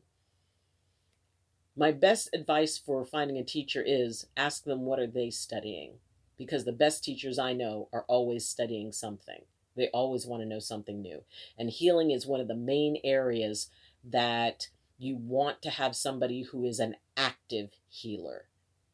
my 1.76 1.92
best 1.92 2.30
advice 2.34 2.78
for 2.78 3.06
finding 3.06 3.38
a 3.38 3.44
teacher 3.44 3.84
is 3.86 4.28
ask 4.36 4.66
them 4.66 4.82
what 4.82 5.00
are 5.00 5.08
they 5.08 5.30
studying 5.30 5.94
because 6.40 6.64
the 6.66 6.72
best 6.72 7.04
teachers 7.04 7.38
i 7.38 7.54
know 7.54 7.90
are 7.94 8.06
always 8.08 8.48
studying 8.48 8.92
something. 8.92 9.42
They 9.76 9.90
always 9.90 10.26
want 10.26 10.42
to 10.42 10.50
know 10.50 10.60
something 10.60 11.02
new. 11.02 11.22
And 11.58 11.70
healing 11.70 12.10
is 12.10 12.26
one 12.26 12.40
of 12.40 12.48
the 12.48 12.56
main 12.56 12.98
areas 13.04 13.70
that 14.04 14.70
you 14.98 15.16
want 15.16 15.62
to 15.62 15.70
have 15.70 15.96
somebody 15.96 16.44
who 16.44 16.66
is 16.66 16.80
an 16.80 16.96
active 17.16 17.70
healer. 17.88 18.46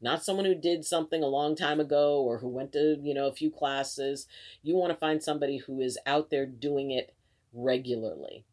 Not 0.01 0.23
someone 0.23 0.45
who 0.45 0.55
did 0.55 0.85
something 0.85 1.23
a 1.23 1.27
long 1.27 1.55
time 1.55 1.79
ago 1.79 2.21
or 2.21 2.39
who 2.39 2.49
went 2.49 2.73
to 2.73 2.99
you 3.01 3.13
know 3.13 3.27
a 3.27 3.33
few 3.33 3.49
classes. 3.49 4.27
You 4.61 4.75
want 4.75 4.91
to 4.91 4.99
find 4.99 5.23
somebody 5.23 5.57
who 5.57 5.79
is 5.79 5.97
out 6.05 6.29
there 6.29 6.45
doing 6.45 6.91
it 6.91 7.15
regularly 7.53 8.43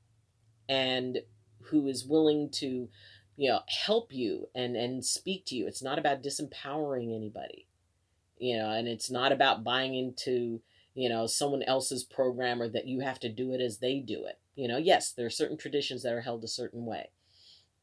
and 0.69 1.19
who 1.65 1.89
is 1.89 2.07
willing 2.07 2.51
to 2.51 2.89
you 3.37 3.51
know 3.51 3.61
help 3.85 4.13
you 4.13 4.49
and 4.55 4.77
and 4.77 5.05
speak 5.05 5.47
to 5.47 5.57
you. 5.57 5.67
It's 5.67 5.83
not 5.83 5.99
about 5.99 6.23
disempowering 6.23 7.15
anybody 7.15 7.67
you 8.43 8.59
know 8.59 8.71
and 8.71 8.89
it's 8.89 9.09
not 9.11 9.31
about 9.31 9.63
buying 9.63 9.95
into 9.95 10.61
you 10.95 11.09
know 11.09 11.27
someone 11.29 11.63
else's 11.63 12.03
program 12.03 12.61
or 12.61 12.69
that 12.69 12.89
you 12.89 13.01
have 13.01 13.21
to 13.21 13.29
do 13.29 13.55
it 13.55 13.61
as 13.61 13.79
they 13.79 14.01
do 14.01 14.25
it. 14.27 14.41
You 14.57 14.67
know 14.67 14.79
yes 14.79 15.13
there 15.13 15.27
are 15.27 15.31
certain 15.31 15.57
traditions 15.57 16.03
that 16.03 16.13
are 16.13 16.23
held 16.23 16.43
a 16.43 16.49
certain 16.49 16.85
way. 16.85 17.11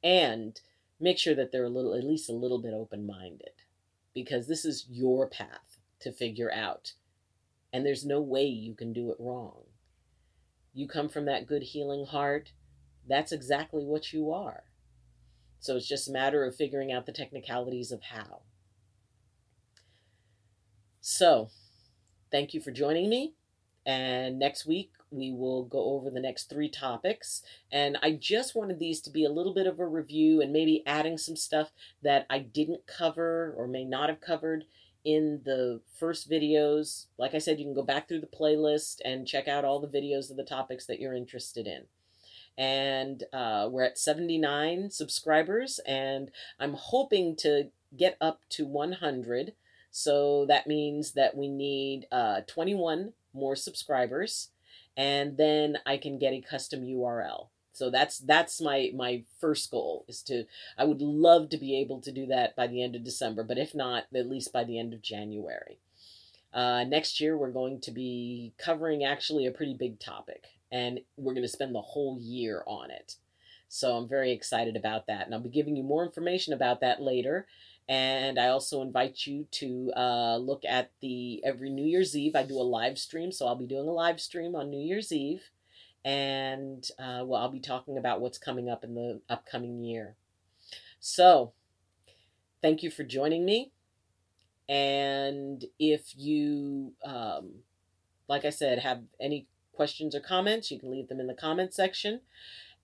And 0.03 0.59
make 0.99 1.17
sure 1.17 1.35
that 1.35 1.51
they're 1.51 1.63
a 1.63 1.69
little 1.69 1.93
at 1.93 2.03
least 2.03 2.29
a 2.29 2.33
little 2.33 2.61
bit 2.61 2.73
open-minded 2.73 3.63
because 4.13 4.47
this 4.47 4.65
is 4.65 4.85
your 4.89 5.27
path 5.27 5.77
to 6.01 6.11
figure 6.11 6.51
out 6.51 6.93
and 7.71 7.85
there's 7.85 8.05
no 8.05 8.19
way 8.19 8.43
you 8.43 8.73
can 8.73 8.91
do 8.91 9.11
it 9.11 9.17
wrong. 9.19 9.63
You 10.73 10.87
come 10.87 11.07
from 11.07 11.25
that 11.25 11.47
good 11.47 11.63
healing 11.63 12.05
heart 12.05 12.51
that's 13.07 13.31
exactly 13.31 13.85
what 13.85 14.11
you 14.11 14.31
are. 14.31 14.63
So 15.59 15.75
it's 15.75 15.87
just 15.87 16.09
a 16.09 16.13
matter 16.13 16.43
of 16.43 16.55
figuring 16.55 16.91
out 16.91 17.05
the 17.05 17.11
technicalities 17.11 17.91
of 17.91 18.03
how. 18.03 18.41
So, 21.01 21.49
thank 22.31 22.53
you 22.53 22.59
for 22.59 22.71
joining 22.71 23.09
me. 23.09 23.33
And 23.85 24.37
next 24.37 24.65
week, 24.65 24.91
we 25.11 25.31
will 25.31 25.63
go 25.63 25.93
over 25.93 26.09
the 26.09 26.19
next 26.19 26.49
three 26.49 26.69
topics. 26.69 27.41
And 27.71 27.97
I 28.03 28.11
just 28.11 28.53
wanted 28.53 28.79
these 28.79 29.01
to 29.01 29.09
be 29.09 29.23
a 29.23 29.31
little 29.31 29.53
bit 29.53 29.65
of 29.65 29.79
a 29.79 29.87
review 29.87 30.41
and 30.41 30.51
maybe 30.51 30.83
adding 30.85 31.17
some 31.17 31.35
stuff 31.35 31.71
that 32.03 32.25
I 32.29 32.39
didn't 32.39 32.85
cover 32.85 33.53
or 33.57 33.67
may 33.67 33.85
not 33.85 34.09
have 34.09 34.21
covered 34.21 34.65
in 35.05 35.41
the 35.45 35.81
first 35.97 36.29
videos. 36.29 37.05
Like 37.17 37.33
I 37.33 37.39
said, 37.39 37.59
you 37.59 37.65
can 37.65 37.73
go 37.73 37.83
back 37.83 38.07
through 38.07 38.21
the 38.21 38.27
playlist 38.27 38.97
and 39.05 39.27
check 39.27 39.47
out 39.47 39.65
all 39.65 39.79
the 39.79 39.87
videos 39.87 40.29
of 40.29 40.37
the 40.37 40.43
topics 40.43 40.85
that 40.85 40.99
you're 40.99 41.15
interested 41.15 41.65
in. 41.65 41.85
And 42.57 43.23
uh, 43.31 43.69
we're 43.71 43.85
at 43.85 43.97
79 43.97 44.89
subscribers, 44.91 45.79
and 45.87 46.29
I'm 46.59 46.73
hoping 46.73 47.37
to 47.37 47.69
get 47.95 48.17
up 48.19 48.41
to 48.49 48.65
100. 48.65 49.53
So 49.91 50.45
that 50.47 50.67
means 50.67 51.13
that 51.13 51.35
we 51.35 51.47
need 51.47 52.07
uh, 52.11 52.41
21 52.47 53.13
more 53.33 53.55
subscribers, 53.55 54.49
and 54.95 55.37
then 55.37 55.77
I 55.85 55.97
can 55.97 56.19
get 56.19 56.33
a 56.33 56.41
custom 56.41 56.81
URL. 56.81 57.47
So 57.71 57.89
that's 57.89 58.19
that's 58.19 58.59
my 58.59 58.91
my 58.93 59.23
first 59.39 59.71
goal 59.71 60.03
is 60.09 60.21
to 60.23 60.43
I 60.77 60.83
would 60.83 61.01
love 61.01 61.49
to 61.49 61.57
be 61.57 61.79
able 61.79 62.01
to 62.01 62.11
do 62.11 62.25
that 62.25 62.55
by 62.55 62.67
the 62.67 62.83
end 62.83 62.95
of 62.95 63.05
December, 63.05 63.43
but 63.43 63.57
if 63.57 63.73
not, 63.73 64.05
at 64.13 64.29
least 64.29 64.51
by 64.51 64.63
the 64.63 64.77
end 64.77 64.93
of 64.93 65.01
January. 65.01 65.79
Uh, 66.51 66.83
next 66.83 67.21
year, 67.21 67.37
we're 67.37 67.51
going 67.51 67.79
to 67.81 67.91
be 67.91 68.53
covering 68.57 69.03
actually 69.03 69.45
a 69.45 69.51
pretty 69.51 69.75
big 69.75 69.99
topic, 69.99 70.45
and 70.71 70.99
we're 71.15 71.33
going 71.33 71.45
to 71.45 71.47
spend 71.47 71.73
the 71.73 71.81
whole 71.81 72.17
year 72.19 72.63
on 72.65 72.91
it. 72.91 73.15
So 73.69 73.95
I'm 73.95 74.09
very 74.09 74.31
excited 74.31 74.75
about 74.75 75.07
that, 75.07 75.25
and 75.25 75.33
I'll 75.33 75.39
be 75.39 75.49
giving 75.49 75.75
you 75.75 75.83
more 75.83 76.03
information 76.03 76.53
about 76.53 76.81
that 76.81 77.01
later. 77.01 77.45
And 77.89 78.39
I 78.39 78.47
also 78.47 78.81
invite 78.81 79.25
you 79.25 79.47
to 79.51 79.91
uh, 79.97 80.37
look 80.37 80.63
at 80.63 80.91
the 81.01 81.43
every 81.43 81.69
New 81.69 81.85
Year's 81.85 82.15
Eve. 82.15 82.35
I 82.35 82.43
do 82.43 82.55
a 82.55 82.63
live 82.63 82.97
stream, 82.97 83.31
so 83.31 83.47
I'll 83.47 83.55
be 83.55 83.65
doing 83.65 83.89
a 83.89 83.91
live 83.91 84.21
stream 84.21 84.55
on 84.55 84.69
New 84.69 84.79
Year's 84.79 85.11
Eve 85.11 85.49
and 86.05 86.89
uh, 86.97 87.23
well, 87.25 87.41
I'll 87.41 87.51
be 87.51 87.59
talking 87.59 87.97
about 87.97 88.21
what's 88.21 88.37
coming 88.37 88.69
up 88.69 88.83
in 88.83 88.95
the 88.95 89.21
upcoming 89.29 89.83
year. 89.83 90.15
So, 90.99 91.53
thank 92.61 92.83
you 92.83 92.91
for 92.91 93.03
joining 93.03 93.45
me. 93.45 93.71
And 94.67 95.65
if 95.79 96.13
you, 96.15 96.93
um, 97.03 97.63
like 98.27 98.45
I 98.45 98.49
said, 98.49 98.79
have 98.79 99.01
any 99.19 99.47
questions 99.73 100.15
or 100.15 100.19
comments, 100.19 100.71
you 100.71 100.79
can 100.79 100.91
leave 100.91 101.09
them 101.09 101.19
in 101.19 101.27
the 101.27 101.33
comment 101.33 101.73
section. 101.73 102.21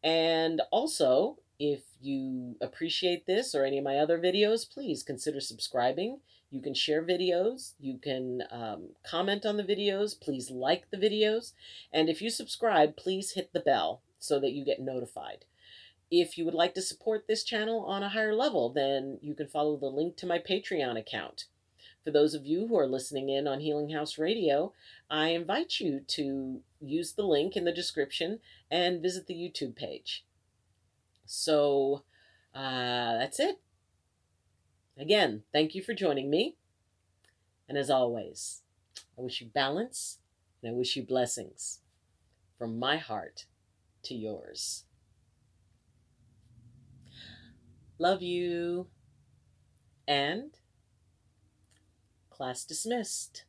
And 0.03 0.61
also, 0.71 1.37
if 1.59 1.81
you 2.01 2.55
appreciate 2.61 3.25
this 3.25 3.55
or 3.55 3.63
any 3.63 3.77
of 3.77 3.83
my 3.83 3.97
other 3.97 4.19
videos, 4.19 4.69
please 4.69 5.03
consider 5.03 5.39
subscribing. 5.39 6.19
You 6.51 6.61
can 6.61 6.73
share 6.73 7.03
videos. 7.03 7.73
You 7.79 7.97
can 7.97 8.43
um, 8.51 8.89
comment 9.05 9.45
on 9.45 9.57
the 9.57 9.63
videos. 9.63 10.19
Please 10.19 10.49
like 10.51 10.89
the 10.89 10.97
videos. 10.97 11.53
And 11.91 12.09
if 12.09 12.21
you 12.21 12.29
subscribe, 12.29 12.95
please 12.95 13.31
hit 13.31 13.51
the 13.53 13.59
bell 13.59 14.01
so 14.19 14.39
that 14.39 14.53
you 14.53 14.63
get 14.63 14.81
notified. 14.81 15.45
If 16.11 16.37
you 16.37 16.45
would 16.45 16.53
like 16.53 16.75
to 16.75 16.81
support 16.81 17.25
this 17.27 17.43
channel 17.43 17.83
on 17.85 18.03
a 18.03 18.09
higher 18.09 18.35
level, 18.35 18.69
then 18.69 19.17
you 19.21 19.33
can 19.33 19.47
follow 19.47 19.75
the 19.75 19.87
link 19.87 20.17
to 20.17 20.27
my 20.27 20.39
Patreon 20.39 20.97
account. 20.99 21.45
For 22.03 22.11
those 22.11 22.35
of 22.35 22.45
you 22.45 22.67
who 22.67 22.77
are 22.77 22.87
listening 22.87 23.29
in 23.29 23.47
on 23.47 23.61
Healing 23.61 23.89
House 23.89 24.19
Radio, 24.19 24.73
I 25.09 25.29
invite 25.29 25.79
you 25.79 26.01
to 26.07 26.61
use 26.79 27.13
the 27.13 27.25
link 27.25 27.55
in 27.55 27.65
the 27.65 27.71
description 27.71 28.39
and 28.69 29.01
visit 29.01 29.25
the 29.25 29.33
YouTube 29.33 29.75
page. 29.75 30.23
So 31.25 32.03
uh, 32.53 33.17
that's 33.17 33.39
it. 33.39 33.61
Again, 34.97 35.43
thank 35.51 35.75
you 35.75 35.81
for 35.81 35.93
joining 35.93 36.29
me. 36.29 36.55
And 37.67 37.77
as 37.77 37.89
always, 37.89 38.61
I 39.17 39.21
wish 39.21 39.41
you 39.41 39.47
balance 39.47 40.19
and 40.61 40.71
I 40.71 40.75
wish 40.75 40.95
you 40.95 41.03
blessings 41.03 41.79
from 42.57 42.79
my 42.79 42.97
heart 42.97 43.45
to 44.03 44.15
yours. 44.15 44.85
Love 47.97 48.21
you. 48.21 48.87
And 50.07 50.51
class 52.29 52.63
dismissed. 52.63 53.45